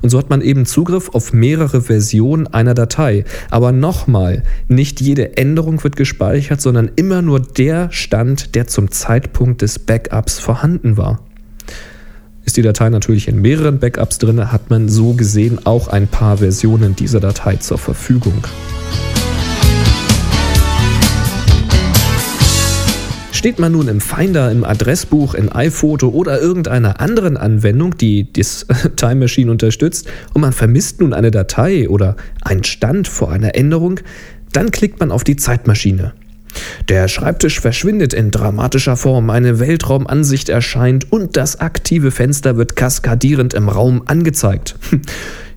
Und 0.00 0.10
so 0.10 0.18
hat 0.18 0.28
man 0.28 0.40
eben 0.40 0.66
Zugriff 0.66 1.10
auf 1.10 1.32
mehrere 1.32 1.82
Versionen 1.82 2.48
einer 2.48 2.74
Datei. 2.74 3.24
Aber 3.50 3.70
nochmal, 3.70 4.42
nicht 4.66 5.00
jede 5.00 5.36
Änderung 5.36 5.82
wird 5.84 5.94
gespeichert, 5.94 6.60
sondern 6.60 6.90
immer 6.96 7.22
nur 7.22 7.38
der 7.38 7.92
Stand, 7.92 8.56
der 8.56 8.66
zum 8.66 8.90
Zeitpunkt 8.90 9.62
des 9.62 9.78
Backups 9.78 10.40
vorhanden 10.40 10.96
war. 10.96 11.20
Ist 12.44 12.56
die 12.56 12.62
Datei 12.62 12.88
natürlich 12.88 13.28
in 13.28 13.40
mehreren 13.40 13.78
Backups 13.78 14.18
drin, 14.18 14.50
hat 14.50 14.68
man 14.68 14.88
so 14.88 15.12
gesehen 15.12 15.60
auch 15.64 15.88
ein 15.88 16.08
paar 16.08 16.38
Versionen 16.38 16.96
dieser 16.96 17.20
Datei 17.20 17.56
zur 17.56 17.78
Verfügung. 17.78 18.44
Steht 23.30 23.58
man 23.58 23.72
nun 23.72 23.88
im 23.88 24.00
Finder, 24.00 24.50
im 24.50 24.64
Adressbuch, 24.64 25.34
in 25.34 25.50
iPhoto 25.50 26.08
oder 26.08 26.40
irgendeiner 26.40 27.00
anderen 27.00 27.36
Anwendung, 27.36 27.96
die 27.96 28.32
das 28.32 28.66
Time 28.96 29.16
Machine 29.16 29.50
unterstützt, 29.50 30.08
und 30.34 30.40
man 30.40 30.52
vermisst 30.52 31.00
nun 31.00 31.12
eine 31.12 31.30
Datei 31.30 31.88
oder 31.88 32.16
einen 32.42 32.64
Stand 32.64 33.06
vor 33.06 33.30
einer 33.30 33.54
Änderung, 33.54 34.00
dann 34.52 34.70
klickt 34.70 35.00
man 35.00 35.10
auf 35.10 35.24
die 35.24 35.36
Zeitmaschine. 35.36 36.12
Der 36.88 37.08
Schreibtisch 37.08 37.60
verschwindet 37.60 38.12
in 38.14 38.30
dramatischer 38.30 38.96
Form, 38.96 39.30
eine 39.30 39.58
Weltraumansicht 39.58 40.48
erscheint 40.48 41.10
und 41.10 41.36
das 41.36 41.60
aktive 41.60 42.10
Fenster 42.10 42.56
wird 42.56 42.76
kaskadierend 42.76 43.54
im 43.54 43.68
Raum 43.68 44.02
angezeigt. 44.06 44.76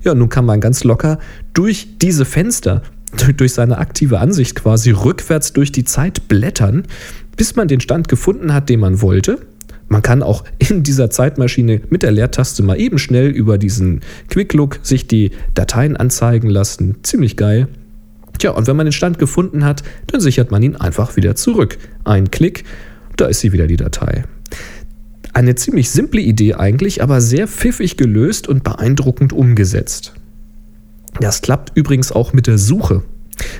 Ja, 0.05 0.13
nun 0.13 0.29
kann 0.29 0.45
man 0.45 0.61
ganz 0.61 0.83
locker 0.83 1.17
durch 1.53 1.97
diese 1.99 2.25
Fenster, 2.25 2.83
durch 3.37 3.53
seine 3.53 3.79
aktive 3.79 4.19
Ansicht 4.19 4.53
quasi 4.53 4.91
rückwärts 4.91 5.51
durch 5.51 5.71
die 5.71 5.83
Zeit 5.83 6.27
blättern, 6.27 6.83
bis 7.35 7.55
man 7.55 7.67
den 7.67 7.79
Stand 7.79 8.07
gefunden 8.07 8.53
hat, 8.53 8.69
den 8.69 8.81
man 8.81 9.01
wollte. 9.01 9.39
Man 9.87 10.03
kann 10.03 10.21
auch 10.23 10.43
in 10.59 10.83
dieser 10.83 11.09
Zeitmaschine 11.09 11.81
mit 11.89 12.03
der 12.03 12.11
Leertaste 12.11 12.61
mal 12.63 12.79
eben 12.79 12.99
schnell 12.99 13.29
über 13.29 13.57
diesen 13.57 14.01
Quick 14.29 14.53
Look 14.53 14.79
sich 14.83 15.07
die 15.07 15.31
Dateien 15.55 15.97
anzeigen 15.97 16.49
lassen. 16.49 16.97
Ziemlich 17.01 17.35
geil. 17.35 17.67
Tja, 18.37 18.51
und 18.51 18.67
wenn 18.67 18.75
man 18.75 18.85
den 18.85 18.91
Stand 18.93 19.19
gefunden 19.19 19.65
hat, 19.65 19.83
dann 20.07 20.21
sichert 20.21 20.51
man 20.51 20.63
ihn 20.63 20.75
einfach 20.75 21.15
wieder 21.15 21.35
zurück. 21.35 21.77
Ein 22.03 22.31
Klick, 22.31 22.63
da 23.17 23.27
ist 23.27 23.39
sie 23.39 23.51
wieder 23.51 23.67
die 23.67 23.77
Datei. 23.77 24.23
Eine 25.33 25.55
ziemlich 25.55 25.89
simple 25.89 26.21
Idee 26.21 26.53
eigentlich, 26.53 27.03
aber 27.03 27.19
sehr 27.19 27.47
pfiffig 27.47 27.97
gelöst 27.97 28.47
und 28.47 28.63
beeindruckend 28.63 29.33
umgesetzt. 29.33 30.13
Das 31.19 31.41
klappt 31.41 31.75
übrigens 31.75 32.11
auch 32.11 32.33
mit 32.33 32.47
der 32.47 32.57
Suche. 32.57 33.03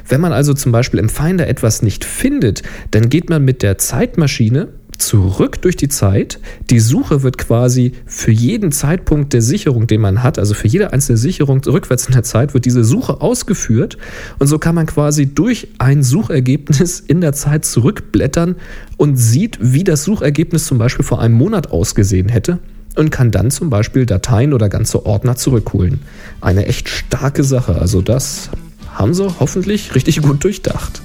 Wenn 0.07 0.21
man 0.21 0.31
also 0.31 0.53
zum 0.53 0.71
Beispiel 0.71 0.99
im 0.99 1.09
Finder 1.09 1.47
etwas 1.47 1.81
nicht 1.81 2.05
findet, 2.05 2.63
dann 2.91 3.09
geht 3.09 3.29
man 3.29 3.43
mit 3.43 3.61
der 3.61 3.77
Zeitmaschine 3.77 4.69
zurück 4.97 5.61
durch 5.61 5.75
die 5.75 5.89
Zeit. 5.89 6.39
Die 6.69 6.79
Suche 6.79 7.23
wird 7.23 7.37
quasi 7.37 7.93
für 8.05 8.31
jeden 8.31 8.71
Zeitpunkt 8.71 9.33
der 9.33 9.41
Sicherung, 9.41 9.87
den 9.87 10.01
man 10.01 10.23
hat, 10.23 10.39
also 10.39 10.53
für 10.53 10.67
jede 10.67 10.93
einzelne 10.93 11.17
Sicherung 11.17 11.61
rückwärts 11.65 12.07
in 12.07 12.13
der 12.13 12.23
Zeit, 12.23 12.53
wird 12.53 12.65
diese 12.65 12.83
Suche 12.83 13.21
ausgeführt. 13.21 13.97
Und 14.39 14.47
so 14.47 14.59
kann 14.59 14.75
man 14.75 14.85
quasi 14.85 15.27
durch 15.27 15.67
ein 15.77 16.03
Suchergebnis 16.03 16.99
in 16.99 17.21
der 17.21 17.33
Zeit 17.33 17.65
zurückblättern 17.65 18.55
und 18.97 19.17
sieht, 19.17 19.57
wie 19.61 19.83
das 19.83 20.03
Suchergebnis 20.03 20.65
zum 20.65 20.77
Beispiel 20.77 21.05
vor 21.05 21.21
einem 21.21 21.35
Monat 21.35 21.71
ausgesehen 21.71 22.29
hätte 22.29 22.59
und 22.95 23.11
kann 23.11 23.31
dann 23.31 23.51
zum 23.51 23.69
Beispiel 23.69 24.05
Dateien 24.05 24.53
oder 24.53 24.69
ganze 24.69 25.05
Ordner 25.05 25.35
zurückholen. 25.35 25.99
Eine 26.41 26.65
echt 26.65 26.89
starke 26.89 27.43
Sache. 27.43 27.75
Also 27.75 28.01
das 28.01 28.49
haben 28.93 29.13
sie 29.13 29.27
hoffentlich 29.39 29.93
richtig 29.95 30.21
gut 30.21 30.43
durchdacht. 30.43 31.01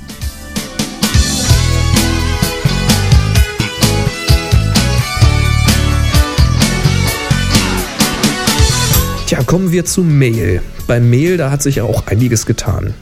Kommen 9.50 9.72
wir 9.72 9.84
zu 9.84 10.04
Mail. 10.04 10.62
Bei 10.86 11.00
Mail, 11.00 11.36
da 11.36 11.50
hat 11.50 11.60
sich 11.60 11.80
auch 11.80 12.06
einiges 12.06 12.46
getan. 12.46 12.94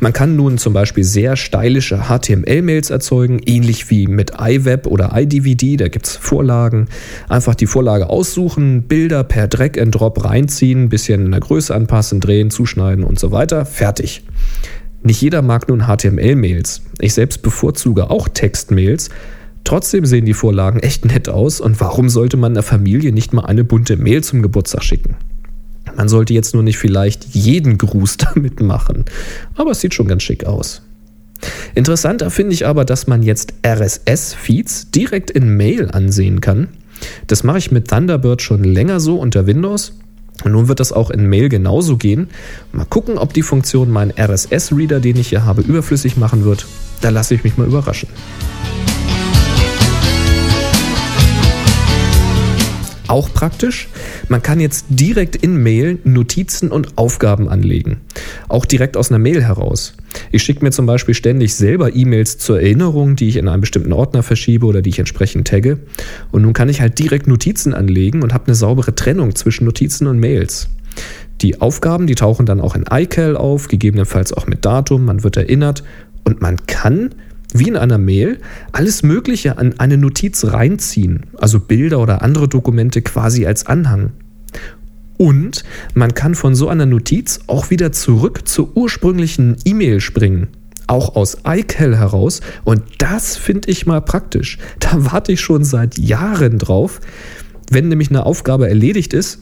Man 0.00 0.12
kann 0.12 0.34
nun 0.34 0.58
zum 0.58 0.72
Beispiel 0.72 1.04
sehr 1.04 1.36
stylische 1.36 2.08
HTML-Mails 2.08 2.90
erzeugen, 2.90 3.38
ähnlich 3.46 3.90
wie 3.90 4.08
mit 4.08 4.32
iWeb 4.40 4.88
oder 4.88 5.12
iDVD, 5.14 5.76
da 5.76 5.86
gibt 5.86 6.08
es 6.08 6.16
Vorlagen. 6.16 6.88
Einfach 7.28 7.54
die 7.54 7.68
Vorlage 7.68 8.10
aussuchen, 8.10 8.82
Bilder 8.88 9.22
per 9.22 9.46
Drag 9.46 9.80
and 9.80 9.94
Drop 9.94 10.24
reinziehen, 10.24 10.88
bisschen 10.88 11.26
in 11.26 11.30
der 11.30 11.38
Größe 11.38 11.72
anpassen, 11.72 12.18
drehen, 12.18 12.50
zuschneiden 12.50 13.04
und 13.04 13.20
so 13.20 13.30
weiter. 13.30 13.64
Fertig. 13.64 14.24
Nicht 15.04 15.22
jeder 15.22 15.42
mag 15.42 15.68
nun 15.68 15.86
HTML-Mails. 15.86 16.82
Ich 16.98 17.14
selbst 17.14 17.42
bevorzuge 17.42 18.10
auch 18.10 18.28
Textmails. 18.28 19.10
Trotzdem 19.62 20.06
sehen 20.06 20.24
die 20.24 20.34
Vorlagen 20.34 20.80
echt 20.80 21.04
nett 21.04 21.28
aus 21.28 21.60
und 21.60 21.80
warum 21.80 22.08
sollte 22.08 22.36
man 22.36 22.54
der 22.54 22.64
Familie 22.64 23.12
nicht 23.12 23.32
mal 23.32 23.44
eine 23.44 23.62
bunte 23.62 23.96
Mail 23.96 24.24
zum 24.24 24.42
Geburtstag 24.42 24.82
schicken? 24.82 25.14
Man 25.96 26.08
sollte 26.08 26.34
jetzt 26.34 26.54
nur 26.54 26.62
nicht 26.62 26.78
vielleicht 26.78 27.26
jeden 27.34 27.78
Gruß 27.78 28.16
damit 28.34 28.60
machen, 28.60 29.04
aber 29.54 29.72
es 29.72 29.80
sieht 29.80 29.94
schon 29.94 30.08
ganz 30.08 30.22
schick 30.22 30.44
aus. 30.44 30.82
Interessanter 31.74 32.30
finde 32.30 32.54
ich 32.54 32.66
aber, 32.66 32.84
dass 32.84 33.06
man 33.06 33.22
jetzt 33.22 33.54
RSS-Feeds 33.66 34.90
direkt 34.90 35.30
in 35.30 35.56
Mail 35.56 35.90
ansehen 35.90 36.40
kann. 36.40 36.68
Das 37.26 37.44
mache 37.44 37.58
ich 37.58 37.70
mit 37.70 37.88
Thunderbird 37.88 38.40
schon 38.40 38.64
länger 38.64 39.00
so 39.00 39.16
unter 39.16 39.46
Windows. 39.46 39.92
Und 40.42 40.52
nun 40.52 40.68
wird 40.68 40.80
das 40.80 40.92
auch 40.92 41.10
in 41.10 41.28
Mail 41.28 41.48
genauso 41.48 41.96
gehen. 41.96 42.28
Mal 42.72 42.86
gucken, 42.86 43.18
ob 43.18 43.32
die 43.34 43.42
Funktion 43.42 43.90
meinen 43.90 44.12
RSS-Reader, 44.18 45.00
den 45.00 45.16
ich 45.16 45.28
hier 45.28 45.44
habe, 45.44 45.62
überflüssig 45.62 46.16
machen 46.16 46.44
wird. 46.44 46.66
Da 47.00 47.10
lasse 47.10 47.34
ich 47.34 47.44
mich 47.44 47.56
mal 47.56 47.66
überraschen. 47.66 48.08
Auch 53.14 53.32
praktisch, 53.32 53.86
man 54.28 54.42
kann 54.42 54.58
jetzt 54.58 54.86
direkt 54.88 55.36
in 55.36 55.62
Mail 55.62 56.00
Notizen 56.02 56.72
und 56.72 56.98
Aufgaben 56.98 57.48
anlegen. 57.48 57.98
Auch 58.48 58.64
direkt 58.64 58.96
aus 58.96 59.12
einer 59.12 59.20
Mail 59.20 59.40
heraus. 59.40 59.94
Ich 60.32 60.42
schicke 60.42 60.64
mir 60.64 60.72
zum 60.72 60.86
Beispiel 60.86 61.14
ständig 61.14 61.54
selber 61.54 61.94
E-Mails 61.94 62.38
zur 62.38 62.60
Erinnerung, 62.60 63.14
die 63.14 63.28
ich 63.28 63.36
in 63.36 63.46
einen 63.46 63.60
bestimmten 63.60 63.92
Ordner 63.92 64.24
verschiebe 64.24 64.66
oder 64.66 64.82
die 64.82 64.90
ich 64.90 64.98
entsprechend 64.98 65.46
tagge. 65.46 65.78
Und 66.32 66.42
nun 66.42 66.54
kann 66.54 66.68
ich 66.68 66.80
halt 66.80 66.98
direkt 66.98 67.28
Notizen 67.28 67.72
anlegen 67.72 68.20
und 68.24 68.34
habe 68.34 68.48
eine 68.48 68.56
saubere 68.56 68.96
Trennung 68.96 69.36
zwischen 69.36 69.64
Notizen 69.64 70.08
und 70.08 70.18
Mails. 70.18 70.70
Die 71.40 71.60
Aufgaben, 71.60 72.08
die 72.08 72.16
tauchen 72.16 72.46
dann 72.46 72.60
auch 72.60 72.74
in 72.74 72.86
iCal 72.90 73.36
auf, 73.36 73.68
gegebenenfalls 73.68 74.32
auch 74.32 74.48
mit 74.48 74.64
Datum, 74.64 75.04
man 75.04 75.22
wird 75.22 75.36
erinnert 75.36 75.84
und 76.24 76.42
man 76.42 76.66
kann 76.66 77.10
wie 77.54 77.68
in 77.68 77.76
einer 77.76 77.98
Mail, 77.98 78.38
alles 78.72 79.02
Mögliche 79.02 79.56
an 79.56 79.78
eine 79.78 79.96
Notiz 79.96 80.44
reinziehen, 80.44 81.26
also 81.38 81.60
Bilder 81.60 82.00
oder 82.00 82.20
andere 82.20 82.48
Dokumente 82.48 83.00
quasi 83.00 83.46
als 83.46 83.66
Anhang. 83.66 84.10
Und 85.16 85.64
man 85.94 86.14
kann 86.14 86.34
von 86.34 86.56
so 86.56 86.68
einer 86.68 86.84
Notiz 86.84 87.40
auch 87.46 87.70
wieder 87.70 87.92
zurück 87.92 88.46
zur 88.48 88.76
ursprünglichen 88.76 89.56
E-Mail 89.64 90.00
springen. 90.00 90.48
Auch 90.88 91.14
aus 91.14 91.38
iCal 91.46 91.96
heraus. 91.96 92.40
Und 92.64 92.82
das 92.98 93.36
finde 93.36 93.70
ich 93.70 93.86
mal 93.86 94.00
praktisch. 94.00 94.58
Da 94.80 95.12
warte 95.12 95.32
ich 95.32 95.40
schon 95.40 95.64
seit 95.64 95.96
Jahren 95.96 96.58
drauf. 96.58 97.00
Wenn 97.70 97.88
nämlich 97.88 98.10
eine 98.10 98.26
Aufgabe 98.26 98.68
erledigt 98.68 99.14
ist, 99.14 99.40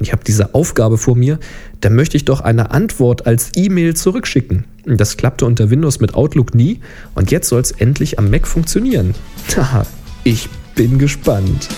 ich 0.00 0.12
habe 0.12 0.22
diese 0.24 0.54
Aufgabe 0.54 0.98
vor 0.98 1.16
mir, 1.16 1.38
dann 1.80 1.94
möchte 1.94 2.16
ich 2.16 2.24
doch 2.24 2.40
eine 2.40 2.70
Antwort 2.70 3.26
als 3.26 3.50
E-Mail 3.56 3.94
zurückschicken. 3.94 4.64
Das 4.84 5.16
klappte 5.16 5.46
unter 5.46 5.70
Windows 5.70 6.00
mit 6.00 6.14
Outlook 6.14 6.54
nie 6.54 6.80
und 7.14 7.30
jetzt 7.30 7.48
soll 7.48 7.60
es 7.60 7.72
endlich 7.72 8.18
am 8.18 8.30
Mac 8.30 8.46
funktionieren. 8.46 9.14
Haha, 9.56 9.86
ich 10.24 10.48
bin 10.74 10.98
gespannt. 10.98 11.68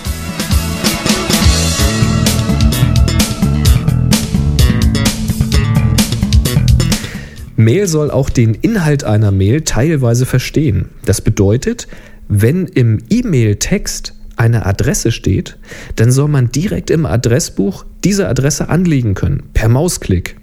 Mail 7.55 7.87
soll 7.87 8.09
auch 8.09 8.29
den 8.29 8.55
Inhalt 8.55 9.03
einer 9.03 9.31
Mail 9.31 9.61
teilweise 9.61 10.25
verstehen. 10.25 10.89
Das 11.05 11.21
bedeutet, 11.21 11.87
wenn 12.27 12.65
im 12.65 12.99
E-Mail-Text 13.09 14.15
eine 14.35 14.65
Adresse 14.65 15.11
steht, 15.11 15.57
dann 15.95 16.11
soll 16.11 16.27
man 16.27 16.51
direkt 16.51 16.89
im 16.89 17.05
Adressbuch 17.05 17.85
diese 18.03 18.27
Adresse 18.27 18.69
anlegen 18.69 19.13
können, 19.13 19.43
per 19.53 19.69
Mausklick. 19.69 20.37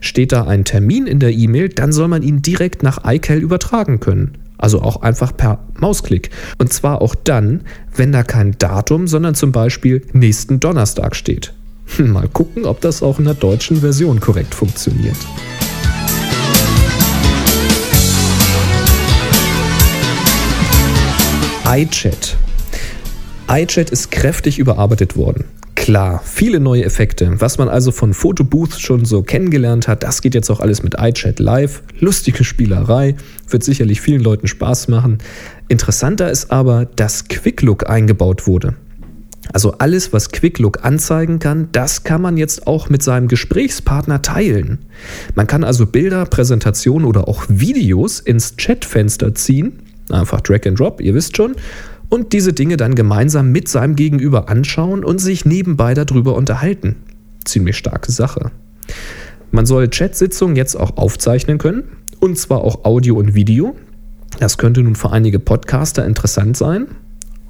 Steht 0.00 0.32
da 0.32 0.44
ein 0.44 0.64
Termin 0.64 1.06
in 1.06 1.20
der 1.20 1.32
E-Mail, 1.32 1.68
dann 1.68 1.92
soll 1.92 2.08
man 2.08 2.22
ihn 2.22 2.42
direkt 2.42 2.82
nach 2.82 3.00
iCal 3.04 3.38
übertragen 3.38 4.00
können. 4.00 4.38
Also 4.56 4.80
auch 4.80 5.02
einfach 5.02 5.36
per 5.36 5.58
Mausklick. 5.78 6.30
Und 6.58 6.72
zwar 6.72 7.02
auch 7.02 7.14
dann, 7.14 7.62
wenn 7.94 8.12
da 8.12 8.22
kein 8.22 8.56
Datum, 8.58 9.08
sondern 9.08 9.34
zum 9.34 9.52
Beispiel 9.52 10.02
nächsten 10.12 10.60
Donnerstag 10.60 11.16
steht. 11.16 11.52
Mal 11.98 12.28
gucken, 12.28 12.64
ob 12.64 12.80
das 12.80 13.02
auch 13.02 13.18
in 13.18 13.24
der 13.24 13.34
deutschen 13.34 13.78
Version 13.78 14.20
korrekt 14.20 14.54
funktioniert. 14.54 15.16
iChat. 21.66 22.36
iChat 23.50 23.90
ist 23.90 24.10
kräftig 24.10 24.58
überarbeitet 24.58 25.16
worden. 25.16 25.44
Klar, 25.84 26.22
viele 26.24 26.60
neue 26.60 26.82
Effekte. 26.82 27.42
Was 27.42 27.58
man 27.58 27.68
also 27.68 27.92
von 27.92 28.14
Photobooth 28.14 28.80
schon 28.80 29.04
so 29.04 29.22
kennengelernt 29.22 29.86
hat, 29.86 30.02
das 30.02 30.22
geht 30.22 30.34
jetzt 30.34 30.48
auch 30.48 30.60
alles 30.60 30.82
mit 30.82 30.94
iChat 30.98 31.40
Live. 31.40 31.82
Lustige 32.00 32.42
Spielerei, 32.42 33.16
wird 33.50 33.64
sicherlich 33.64 34.00
vielen 34.00 34.22
Leuten 34.22 34.46
Spaß 34.46 34.88
machen. 34.88 35.18
Interessanter 35.68 36.30
ist 36.30 36.50
aber, 36.50 36.86
dass 36.86 37.28
QuickLook 37.28 37.86
eingebaut 37.86 38.46
wurde. 38.46 38.76
Also 39.52 39.72
alles, 39.72 40.14
was 40.14 40.30
QuickLook 40.30 40.82
anzeigen 40.86 41.38
kann, 41.38 41.68
das 41.72 42.02
kann 42.02 42.22
man 42.22 42.38
jetzt 42.38 42.66
auch 42.66 42.88
mit 42.88 43.02
seinem 43.02 43.28
Gesprächspartner 43.28 44.22
teilen. 44.22 44.86
Man 45.34 45.46
kann 45.46 45.64
also 45.64 45.84
Bilder, 45.84 46.24
Präsentationen 46.24 47.06
oder 47.06 47.28
auch 47.28 47.44
Videos 47.48 48.20
ins 48.20 48.56
Chatfenster 48.56 49.34
ziehen 49.34 49.80
Einfach 50.10 50.40
Drag 50.42 50.66
and 50.66 50.78
Drop, 50.78 51.00
ihr 51.00 51.14
wisst 51.14 51.36
schon. 51.36 51.54
Und 52.14 52.32
diese 52.32 52.52
Dinge 52.52 52.76
dann 52.76 52.94
gemeinsam 52.94 53.50
mit 53.50 53.66
seinem 53.66 53.96
Gegenüber 53.96 54.48
anschauen 54.48 55.02
und 55.02 55.18
sich 55.18 55.44
nebenbei 55.46 55.94
darüber 55.94 56.36
unterhalten. 56.36 56.94
Ziemlich 57.44 57.76
starke 57.76 58.12
Sache. 58.12 58.52
Man 59.50 59.66
soll 59.66 59.90
Chat-Sitzungen 59.90 60.54
jetzt 60.54 60.76
auch 60.76 60.96
aufzeichnen 60.96 61.58
können. 61.58 61.82
Und 62.20 62.38
zwar 62.38 62.60
auch 62.60 62.84
Audio 62.84 63.16
und 63.16 63.34
Video. 63.34 63.74
Das 64.38 64.58
könnte 64.58 64.80
nun 64.84 64.94
für 64.94 65.10
einige 65.10 65.40
Podcaster 65.40 66.06
interessant 66.06 66.56
sein. 66.56 66.86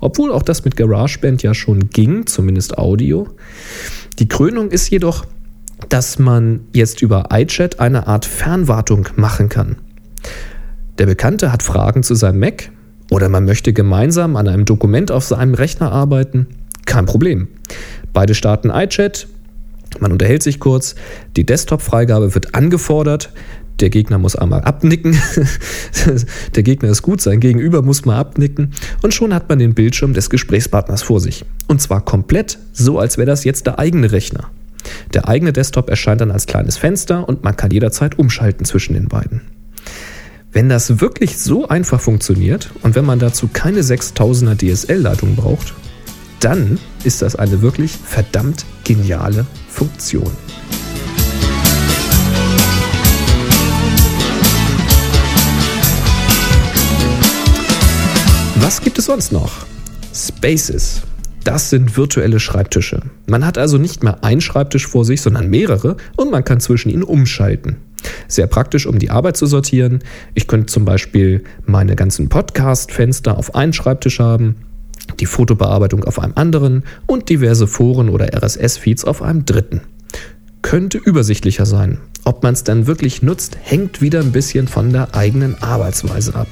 Obwohl 0.00 0.32
auch 0.32 0.42
das 0.42 0.64
mit 0.64 0.78
GarageBand 0.78 1.42
ja 1.42 1.52
schon 1.52 1.90
ging, 1.90 2.26
zumindest 2.26 2.78
Audio. 2.78 3.28
Die 4.18 4.28
Krönung 4.28 4.70
ist 4.70 4.88
jedoch, 4.88 5.26
dass 5.90 6.18
man 6.18 6.60
jetzt 6.72 7.02
über 7.02 7.28
iChat 7.30 7.80
eine 7.80 8.06
Art 8.06 8.24
Fernwartung 8.24 9.10
machen 9.16 9.50
kann. 9.50 9.76
Der 10.96 11.04
Bekannte 11.04 11.52
hat 11.52 11.62
Fragen 11.62 12.02
zu 12.02 12.14
seinem 12.14 12.38
Mac 12.38 12.70
oder 13.10 13.28
man 13.28 13.44
möchte 13.44 13.72
gemeinsam 13.72 14.36
an 14.36 14.48
einem 14.48 14.64
Dokument 14.64 15.10
auf 15.10 15.24
seinem 15.24 15.54
Rechner 15.54 15.92
arbeiten. 15.92 16.46
Kein 16.86 17.06
Problem. 17.06 17.48
Beide 18.12 18.34
starten 18.34 18.70
iChat, 18.70 19.26
man 20.00 20.12
unterhält 20.12 20.42
sich 20.42 20.60
kurz, 20.60 20.94
die 21.36 21.44
Desktop-Freigabe 21.44 22.34
wird 22.34 22.54
angefordert, 22.54 23.30
der 23.80 23.90
Gegner 23.90 24.18
muss 24.18 24.36
einmal 24.36 24.62
abnicken, 24.62 25.18
der 26.54 26.62
Gegner 26.62 26.90
ist 26.90 27.02
gut, 27.02 27.20
sein 27.20 27.40
Gegenüber 27.40 27.82
muss 27.82 28.04
mal 28.04 28.18
abnicken 28.18 28.72
und 29.02 29.14
schon 29.14 29.34
hat 29.34 29.48
man 29.48 29.58
den 29.58 29.74
Bildschirm 29.74 30.14
des 30.14 30.30
Gesprächspartners 30.30 31.02
vor 31.02 31.20
sich. 31.20 31.44
Und 31.66 31.80
zwar 31.80 32.04
komplett, 32.04 32.58
so 32.72 32.98
als 32.98 33.18
wäre 33.18 33.26
das 33.26 33.44
jetzt 33.44 33.66
der 33.66 33.78
eigene 33.78 34.12
Rechner. 34.12 34.50
Der 35.12 35.28
eigene 35.28 35.52
Desktop 35.52 35.88
erscheint 35.88 36.20
dann 36.20 36.30
als 36.30 36.46
kleines 36.46 36.76
Fenster 36.76 37.28
und 37.28 37.42
man 37.42 37.56
kann 37.56 37.70
jederzeit 37.70 38.18
umschalten 38.18 38.64
zwischen 38.64 38.94
den 38.94 39.08
beiden. 39.08 39.40
Wenn 40.54 40.68
das 40.68 41.00
wirklich 41.00 41.36
so 41.36 41.66
einfach 41.66 42.00
funktioniert 42.00 42.70
und 42.82 42.94
wenn 42.94 43.04
man 43.04 43.18
dazu 43.18 43.48
keine 43.52 43.80
6000er 43.80 44.54
DSL-Leitung 44.54 45.34
braucht, 45.34 45.74
dann 46.38 46.78
ist 47.02 47.22
das 47.22 47.34
eine 47.34 47.60
wirklich 47.60 47.90
verdammt 47.90 48.64
geniale 48.84 49.46
Funktion. 49.68 50.30
Was 58.60 58.80
gibt 58.80 59.00
es 59.00 59.06
sonst 59.06 59.32
noch? 59.32 59.66
Spaces. 60.14 61.02
Das 61.42 61.68
sind 61.68 61.96
virtuelle 61.96 62.38
Schreibtische. 62.38 63.02
Man 63.26 63.44
hat 63.44 63.58
also 63.58 63.76
nicht 63.76 64.04
mehr 64.04 64.22
einen 64.22 64.40
Schreibtisch 64.40 64.86
vor 64.86 65.04
sich, 65.04 65.20
sondern 65.20 65.50
mehrere 65.50 65.96
und 66.16 66.30
man 66.30 66.44
kann 66.44 66.60
zwischen 66.60 66.90
ihnen 66.90 67.02
umschalten. 67.02 67.78
Sehr 68.28 68.46
praktisch, 68.46 68.86
um 68.86 68.98
die 68.98 69.10
Arbeit 69.10 69.36
zu 69.36 69.46
sortieren. 69.46 70.00
Ich 70.34 70.46
könnte 70.46 70.66
zum 70.66 70.84
Beispiel 70.84 71.44
meine 71.66 71.96
ganzen 71.96 72.28
Podcast-Fenster 72.28 73.38
auf 73.38 73.54
einen 73.54 73.72
Schreibtisch 73.72 74.20
haben, 74.20 74.56
die 75.20 75.26
Fotobearbeitung 75.26 76.04
auf 76.04 76.18
einem 76.18 76.32
anderen 76.36 76.84
und 77.06 77.28
diverse 77.28 77.66
Foren 77.66 78.08
oder 78.08 78.34
RSS-Feeds 78.34 79.04
auf 79.04 79.22
einem 79.22 79.44
dritten. 79.44 79.82
Könnte 80.62 80.98
übersichtlicher 80.98 81.66
sein. 81.66 81.98
Ob 82.24 82.42
man 82.42 82.54
es 82.54 82.64
dann 82.64 82.86
wirklich 82.86 83.22
nutzt, 83.22 83.58
hängt 83.60 84.00
wieder 84.00 84.20
ein 84.20 84.32
bisschen 84.32 84.66
von 84.66 84.92
der 84.92 85.14
eigenen 85.14 85.62
Arbeitsweise 85.62 86.34
ab. 86.34 86.48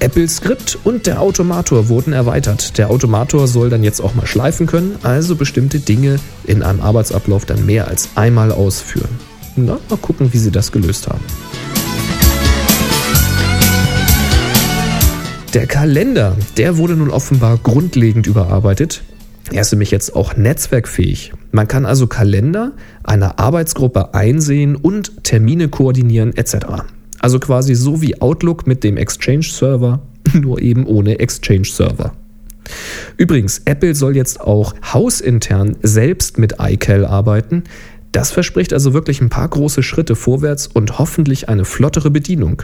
Apple 0.00 0.28
Script 0.28 0.78
und 0.84 1.06
der 1.06 1.20
Automator 1.20 1.88
wurden 1.88 2.12
erweitert. 2.12 2.78
Der 2.78 2.90
Automator 2.90 3.48
soll 3.48 3.68
dann 3.68 3.82
jetzt 3.82 4.00
auch 4.00 4.14
mal 4.14 4.26
schleifen 4.26 4.66
können, 4.66 4.96
also 5.02 5.34
bestimmte 5.34 5.80
Dinge 5.80 6.20
in 6.44 6.62
einem 6.62 6.80
Arbeitsablauf 6.80 7.44
dann 7.46 7.66
mehr 7.66 7.88
als 7.88 8.10
einmal 8.14 8.52
ausführen. 8.52 9.08
Na, 9.56 9.78
mal 9.90 9.96
gucken, 9.96 10.32
wie 10.32 10.38
sie 10.38 10.52
das 10.52 10.70
gelöst 10.70 11.08
haben. 11.08 11.24
Der 15.54 15.66
Kalender, 15.66 16.36
der 16.56 16.76
wurde 16.76 16.94
nun 16.94 17.10
offenbar 17.10 17.58
grundlegend 17.58 18.26
überarbeitet. 18.26 19.02
Er 19.50 19.62
ist 19.62 19.72
nämlich 19.72 19.90
jetzt 19.90 20.14
auch 20.14 20.36
netzwerkfähig. 20.36 21.32
Man 21.50 21.66
kann 21.66 21.86
also 21.86 22.06
Kalender 22.06 22.72
einer 23.02 23.40
Arbeitsgruppe 23.40 24.14
einsehen 24.14 24.76
und 24.76 25.24
Termine 25.24 25.68
koordinieren 25.68 26.36
etc. 26.36 26.84
Also 27.20 27.38
quasi 27.38 27.74
so 27.74 28.00
wie 28.00 28.20
Outlook 28.20 28.66
mit 28.66 28.84
dem 28.84 28.96
Exchange-Server, 28.96 30.00
nur 30.32 30.60
eben 30.60 30.86
ohne 30.86 31.18
Exchange-Server. 31.18 32.12
Übrigens, 33.16 33.62
Apple 33.64 33.94
soll 33.94 34.16
jetzt 34.16 34.40
auch 34.40 34.74
hausintern 34.92 35.76
selbst 35.82 36.38
mit 36.38 36.56
iCal 36.60 37.04
arbeiten. 37.04 37.64
Das 38.12 38.30
verspricht 38.30 38.72
also 38.72 38.92
wirklich 38.94 39.20
ein 39.20 39.30
paar 39.30 39.48
große 39.48 39.82
Schritte 39.82 40.16
vorwärts 40.16 40.66
und 40.66 40.98
hoffentlich 40.98 41.48
eine 41.48 41.64
flottere 41.64 42.10
Bedienung. 42.10 42.62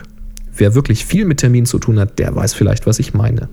Wer 0.55 0.75
wirklich 0.75 1.05
viel 1.05 1.25
mit 1.25 1.39
Termin 1.39 1.65
zu 1.65 1.79
tun 1.79 1.99
hat, 1.99 2.17
der 2.19 2.35
weiß 2.35 2.53
vielleicht, 2.53 2.85
was 2.87 2.99
ich 2.99 3.13
meine. 3.13 3.49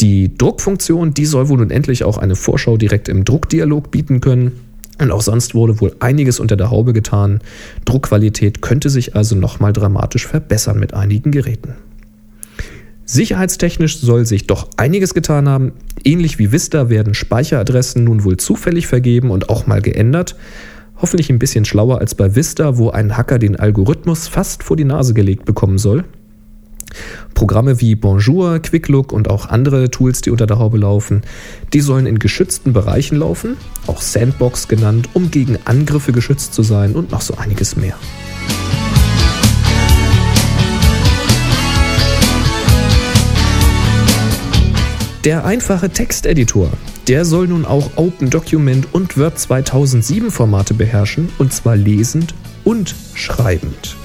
Die 0.00 0.36
Druckfunktion, 0.36 1.14
die 1.14 1.26
soll 1.26 1.48
wohl 1.48 1.58
nun 1.58 1.70
endlich 1.70 2.04
auch 2.04 2.18
eine 2.18 2.36
Vorschau 2.36 2.76
direkt 2.76 3.08
im 3.08 3.24
Druckdialog 3.24 3.90
bieten 3.90 4.20
können. 4.20 4.52
Und 5.00 5.10
auch 5.12 5.22
sonst 5.22 5.54
wurde 5.54 5.80
wohl 5.80 5.94
einiges 6.00 6.40
unter 6.40 6.56
der 6.56 6.70
Haube 6.70 6.92
getan. 6.92 7.40
Druckqualität 7.84 8.62
könnte 8.62 8.90
sich 8.90 9.14
also 9.14 9.36
nochmal 9.36 9.72
dramatisch 9.72 10.26
verbessern 10.26 10.78
mit 10.78 10.92
einigen 10.94 11.30
Geräten. 11.30 11.74
Sicherheitstechnisch 13.04 14.00
soll 14.00 14.26
sich 14.26 14.46
doch 14.46 14.68
einiges 14.76 15.14
getan 15.14 15.48
haben. 15.48 15.72
Ähnlich 16.04 16.38
wie 16.38 16.52
Vista 16.52 16.90
werden 16.90 17.14
Speicheradressen 17.14 18.04
nun 18.04 18.24
wohl 18.24 18.36
zufällig 18.36 18.86
vergeben 18.86 19.30
und 19.30 19.48
auch 19.48 19.66
mal 19.66 19.80
geändert. 19.80 20.36
Hoffentlich 21.00 21.30
ein 21.30 21.38
bisschen 21.38 21.64
schlauer 21.64 22.00
als 22.00 22.14
bei 22.14 22.34
Vista, 22.34 22.76
wo 22.76 22.90
ein 22.90 23.16
Hacker 23.16 23.38
den 23.38 23.56
Algorithmus 23.56 24.28
fast 24.28 24.62
vor 24.62 24.76
die 24.76 24.84
Nase 24.84 25.14
gelegt 25.14 25.44
bekommen 25.44 25.78
soll. 25.78 26.04
Programme 27.34 27.80
wie 27.80 27.94
Bonjour, 27.94 28.58
QuickLook 28.58 29.12
und 29.12 29.30
auch 29.30 29.46
andere 29.46 29.90
Tools, 29.90 30.20
die 30.20 30.30
unter 30.30 30.46
der 30.46 30.58
Haube 30.58 30.78
laufen, 30.78 31.22
die 31.72 31.80
sollen 31.80 32.06
in 32.06 32.18
geschützten 32.18 32.72
Bereichen 32.72 33.18
laufen, 33.18 33.56
auch 33.86 34.00
Sandbox 34.00 34.68
genannt, 34.68 35.08
um 35.14 35.30
gegen 35.30 35.58
Angriffe 35.64 36.12
geschützt 36.12 36.54
zu 36.54 36.62
sein 36.62 36.94
und 36.94 37.12
noch 37.12 37.20
so 37.20 37.36
einiges 37.36 37.76
mehr. 37.76 37.96
Der 45.24 45.44
einfache 45.44 45.90
Texteditor, 45.90 46.70
der 47.08 47.24
soll 47.24 47.48
nun 47.48 47.66
auch 47.66 47.90
Open 47.96 48.30
Document 48.30 48.88
und 48.92 49.18
Word 49.18 49.38
2007 49.38 50.30
Formate 50.30 50.74
beherrschen, 50.74 51.28
und 51.38 51.52
zwar 51.52 51.76
lesend 51.76 52.34
und 52.64 52.94
schreibend. 53.14 53.96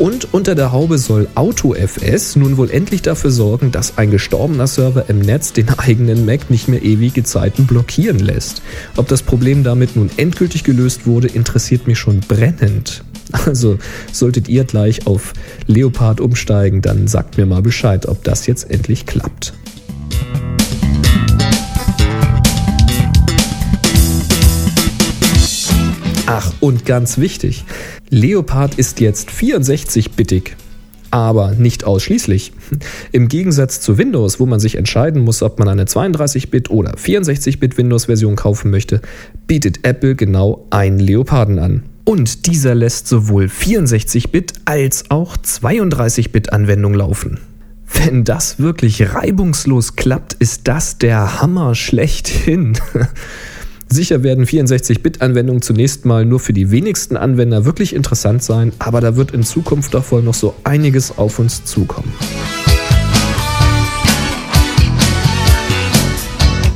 Und 0.00 0.32
unter 0.32 0.54
der 0.54 0.72
Haube 0.72 0.96
soll 0.96 1.28
AutoFS 1.34 2.34
nun 2.34 2.56
wohl 2.56 2.70
endlich 2.70 3.02
dafür 3.02 3.30
sorgen, 3.30 3.70
dass 3.70 3.98
ein 3.98 4.10
gestorbener 4.10 4.66
Server 4.66 5.10
im 5.10 5.18
Netz 5.18 5.52
den 5.52 5.68
eigenen 5.78 6.24
Mac 6.24 6.48
nicht 6.48 6.68
mehr 6.68 6.82
ewige 6.82 7.22
Zeiten 7.22 7.66
blockieren 7.66 8.18
lässt. 8.18 8.62
Ob 8.96 9.08
das 9.08 9.22
Problem 9.22 9.62
damit 9.62 9.96
nun 9.96 10.08
endgültig 10.16 10.64
gelöst 10.64 11.06
wurde, 11.06 11.28
interessiert 11.28 11.86
mich 11.86 11.98
schon 11.98 12.20
brennend. 12.20 13.04
Also 13.44 13.78
solltet 14.10 14.48
ihr 14.48 14.64
gleich 14.64 15.06
auf 15.06 15.34
Leopard 15.66 16.20
umsteigen, 16.20 16.80
dann 16.80 17.06
sagt 17.06 17.36
mir 17.36 17.44
mal 17.44 17.60
Bescheid, 17.60 18.08
ob 18.08 18.24
das 18.24 18.46
jetzt 18.46 18.70
endlich 18.70 19.04
klappt. 19.04 19.52
Ach, 26.32 26.52
und 26.60 26.86
ganz 26.86 27.18
wichtig, 27.18 27.64
Leopard 28.08 28.76
ist 28.76 29.00
jetzt 29.00 29.30
64-bittig. 29.30 30.52
Aber 31.10 31.56
nicht 31.56 31.82
ausschließlich. 31.82 32.52
Im 33.10 33.26
Gegensatz 33.26 33.80
zu 33.80 33.98
Windows, 33.98 34.38
wo 34.38 34.46
man 34.46 34.60
sich 34.60 34.76
entscheiden 34.76 35.22
muss, 35.22 35.42
ob 35.42 35.58
man 35.58 35.66
eine 35.66 35.86
32-Bit 35.86 36.70
oder 36.70 36.94
64-Bit 36.94 37.76
Windows-Version 37.76 38.36
kaufen 38.36 38.70
möchte, 38.70 39.00
bietet 39.48 39.84
Apple 39.84 40.14
genau 40.14 40.68
einen 40.70 41.00
Leoparden 41.00 41.58
an. 41.58 41.82
Und 42.04 42.46
dieser 42.46 42.76
lässt 42.76 43.08
sowohl 43.08 43.46
64-Bit 43.46 44.52
als 44.66 45.10
auch 45.10 45.36
32-Bit-Anwendungen 45.36 46.96
laufen. 46.96 47.40
Wenn 47.92 48.22
das 48.22 48.60
wirklich 48.60 49.14
reibungslos 49.14 49.96
klappt, 49.96 50.34
ist 50.34 50.68
das 50.68 50.96
der 50.96 51.42
Hammer 51.42 51.74
schlechthin. 51.74 52.78
Sicher 53.92 54.22
werden 54.22 54.46
64-Bit-Anwendungen 54.46 55.62
zunächst 55.62 56.04
mal 56.04 56.24
nur 56.24 56.38
für 56.38 56.52
die 56.52 56.70
wenigsten 56.70 57.16
Anwender 57.16 57.64
wirklich 57.64 57.92
interessant 57.92 58.40
sein, 58.40 58.72
aber 58.78 59.00
da 59.00 59.16
wird 59.16 59.32
in 59.32 59.42
Zukunft 59.42 59.94
doch 59.94 60.12
wohl 60.12 60.22
noch 60.22 60.34
so 60.34 60.54
einiges 60.62 61.18
auf 61.18 61.40
uns 61.40 61.64
zukommen. 61.64 62.12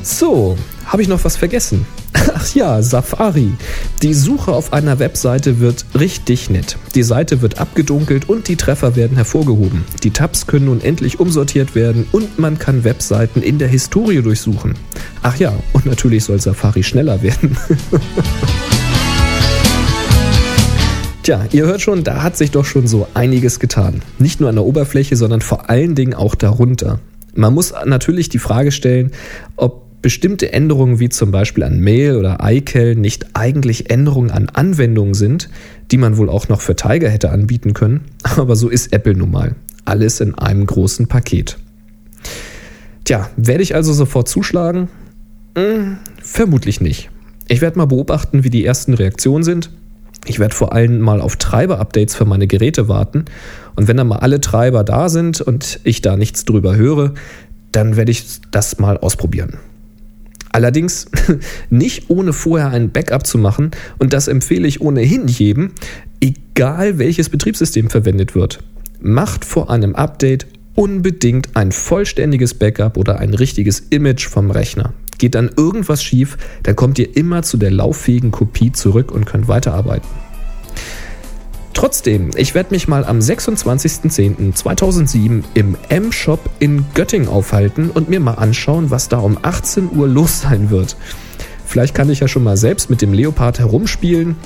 So, 0.03 0.57
habe 0.87 1.03
ich 1.03 1.09
noch 1.09 1.25
was 1.25 1.37
vergessen? 1.37 1.87
Ach 2.12 2.55
ja, 2.55 2.83
Safari. 2.83 3.53
Die 4.03 4.14
Suche 4.14 4.53
auf 4.53 4.73
einer 4.73 4.99
Webseite 4.99 5.61
wird 5.61 5.85
richtig 5.99 6.51
nett. 6.51 6.77
Die 6.94 7.03
Seite 7.03 7.42
wird 7.42 7.59
abgedunkelt 7.59 8.29
und 8.29 8.49
die 8.49 8.57
Treffer 8.57 8.97
werden 8.97 9.16
hervorgehoben. 9.16 9.85
Die 10.03 10.11
Tabs 10.11 10.47
können 10.47 10.66
nun 10.66 10.81
endlich 10.81 11.20
umsortiert 11.20 11.75
werden 11.75 12.07
und 12.12 12.38
man 12.38 12.59
kann 12.59 12.85
Webseiten 12.85 13.42
in 13.42 13.59
der 13.59 13.68
Historie 13.68 14.23
durchsuchen. 14.23 14.75
Ach 15.23 15.37
ja, 15.37 15.53
und 15.73 15.87
natürlich 15.87 16.25
soll 16.25 16.40
Safari 16.40 16.83
schneller 16.83 17.23
werden. 17.23 17.57
Tja, 21.25 21.47
ihr 21.53 21.64
hört 21.64 21.81
schon, 21.81 22.05
da 22.05 22.23
hat 22.23 22.37
sich 22.37 22.51
doch 22.51 22.66
schon 22.66 22.87
so 22.87 23.09
einiges 23.14 23.59
getan. 23.59 24.03
Nicht 24.18 24.40
nur 24.40 24.51
an 24.51 24.57
der 24.57 24.64
Oberfläche, 24.66 25.16
sondern 25.16 25.40
vor 25.40 25.70
allen 25.70 25.94
Dingen 25.94 26.12
auch 26.12 26.35
darunter. 26.35 27.01
Man 27.35 27.55
muss 27.55 27.73
natürlich 27.87 28.29
die 28.29 28.38
Frage 28.38 28.70
stellen, 28.70 29.11
ob 29.57 29.84
bestimmte 30.05 30.53
Änderungen 30.53 31.01
wie 31.01 31.09
zum 31.09 31.31
Beispiel 31.31 31.64
an 31.64 31.81
Mail 31.81 32.17
oder 32.17 32.37
iCal 32.43 32.95
nicht 32.95 33.29
eigentlich 33.33 33.88
Änderungen 33.88 34.31
an 34.31 34.51
Anwendungen 34.51 35.14
sind, 35.14 35.49
die 35.90 35.97
man 35.97 36.19
wohl 36.19 36.29
auch 36.29 36.51
noch 36.51 36.61
für 36.61 36.77
Tiger 36.77 37.09
hätte 37.09 37.31
anbieten 37.31 37.73
können. 37.73 38.03
Aber 38.37 38.55
so 38.55 38.69
ist 38.69 38.93
Apple 38.93 39.14
nun 39.14 39.31
mal. 39.31 39.55
Alles 39.87 40.21
in 40.21 40.35
einem 40.35 40.67
großen 40.67 41.07
Paket. 41.07 41.57
Tja, 43.05 43.31
werde 43.38 43.62
ich 43.62 43.75
also 43.75 43.95
sofort 43.95 44.29
zuschlagen? 44.29 44.90
Hm, 45.57 45.97
vermutlich 46.21 46.83
nicht. 46.83 47.09
Ich 47.49 47.62
werde 47.62 47.79
mal 47.79 47.87
beobachten, 47.87 48.45
wie 48.45 48.51
die 48.51 48.67
ersten 48.67 48.93
Reaktionen 48.93 49.43
sind. 49.43 49.71
Ich 50.27 50.38
werde 50.38 50.55
vor 50.55 50.75
allem 50.75 51.01
mal 51.01 51.23
auf 51.23 51.37
Treiber-Updates 51.37 52.14
für 52.14 52.27
meine 52.27 52.47
Geräte 52.47 52.88
warten. 52.88 53.25
Und 53.75 53.88
wenn 53.88 53.97
dann 53.97 54.09
mal 54.09 54.19
alle 54.19 54.43
Treiber 54.43 54.85
da 54.85 55.09
sind 55.09 55.40
und 55.40 55.81
ich 55.83 56.03
da 56.03 56.19
nichts 56.19 56.45
drüber 56.45 56.77
höre, 56.77 57.14
dann 57.73 57.97
werde 57.97 58.11
ich 58.11 58.43
das 58.51 58.79
mal 58.79 58.99
ausprobieren. 58.99 59.57
Allerdings 60.55 61.07
nicht 61.71 62.11
ohne 62.11 62.33
vorher 62.33 62.71
ein 62.71 62.93
Backup 62.93 63.27
zu 63.27 63.38
machen 63.38 63.73
und 63.99 64.12
das 64.12 64.29
empfehle 64.29 64.69
ich 64.69 64.81
ohnehin 64.81 65.27
jedem, 65.27 65.73
egal 66.21 66.99
welches 66.99 67.29
Betriebssystem 67.29 67.90
verwendet 67.90 68.37
wird. 68.37 68.61
Macht 69.01 69.45
vor 69.45 69.69
einem 69.69 69.97
Update 69.97 70.47
unbedingt 70.77 71.57
ein 71.57 71.73
vollständiges 71.73 72.55
Backup 72.55 72.97
oder 72.97 73.19
ein 73.19 73.35
richtiges 73.35 73.81
Image 73.90 74.29
vom 74.29 74.53
Rechner. 74.53 74.95
Geht 75.19 75.35
dann 75.35 75.51
irgendwas 75.57 76.05
schief, 76.05 76.38
dann 76.62 76.77
kommt 76.77 77.01
ihr 77.01 77.17
immer 77.17 77.43
zu 77.43 77.57
der 77.57 77.73
lauffähigen 77.73 78.31
Kopie 78.31 78.71
zurück 78.71 79.11
und 79.11 79.25
könnt 79.25 79.49
weiterarbeiten. 79.49 80.23
Trotzdem, 81.74 82.30
ich 82.37 82.54
werde 82.54 82.70
mich 82.70 82.88
mal 82.88 83.04
am 83.04 83.18
26.10.2007 83.18 85.42
im 85.54 85.76
M-Shop 85.88 86.38
in 86.60 86.87
Göttingen 86.94 87.28
aufhalten 87.28 87.90
und 87.90 88.08
mir 88.08 88.20
mal 88.20 88.34
anschauen, 88.34 88.90
was 88.90 89.08
da 89.08 89.18
um 89.18 89.37
18 89.42 89.90
Uhr 89.94 90.06
los 90.08 90.42
sein 90.42 90.70
wird. 90.70 90.96
Vielleicht 91.66 91.94
kann 91.94 92.08
ich 92.08 92.20
ja 92.20 92.28
schon 92.28 92.44
mal 92.44 92.56
selbst 92.56 92.88
mit 92.90 93.02
dem 93.02 93.12
Leopard 93.12 93.58
herumspielen. 93.58 94.37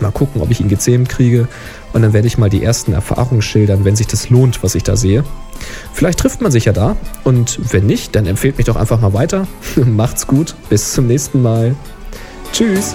Mal 0.00 0.12
gucken, 0.12 0.42
ob 0.42 0.50
ich 0.50 0.60
ihn 0.60 0.68
gezähmt 0.68 1.08
kriege. 1.08 1.48
Und 1.92 2.02
dann 2.02 2.12
werde 2.12 2.28
ich 2.28 2.38
mal 2.38 2.50
die 2.50 2.62
ersten 2.62 2.92
Erfahrungen 2.92 3.42
schildern, 3.42 3.84
wenn 3.84 3.96
sich 3.96 4.06
das 4.06 4.30
lohnt, 4.30 4.62
was 4.62 4.74
ich 4.74 4.82
da 4.82 4.94
sehe. 4.94 5.24
Vielleicht 5.92 6.20
trifft 6.20 6.42
man 6.42 6.52
sich 6.52 6.66
ja 6.66 6.72
da. 6.72 6.96
Und 7.24 7.58
wenn 7.72 7.86
nicht, 7.86 8.14
dann 8.14 8.26
empfehlt 8.26 8.58
mich 8.58 8.66
doch 8.66 8.76
einfach 8.76 9.00
mal 9.00 9.14
weiter. 9.14 9.48
Macht's 9.84 10.26
gut. 10.26 10.54
Bis 10.68 10.92
zum 10.92 11.06
nächsten 11.06 11.42
Mal. 11.42 11.74
Tschüss. 12.52 12.94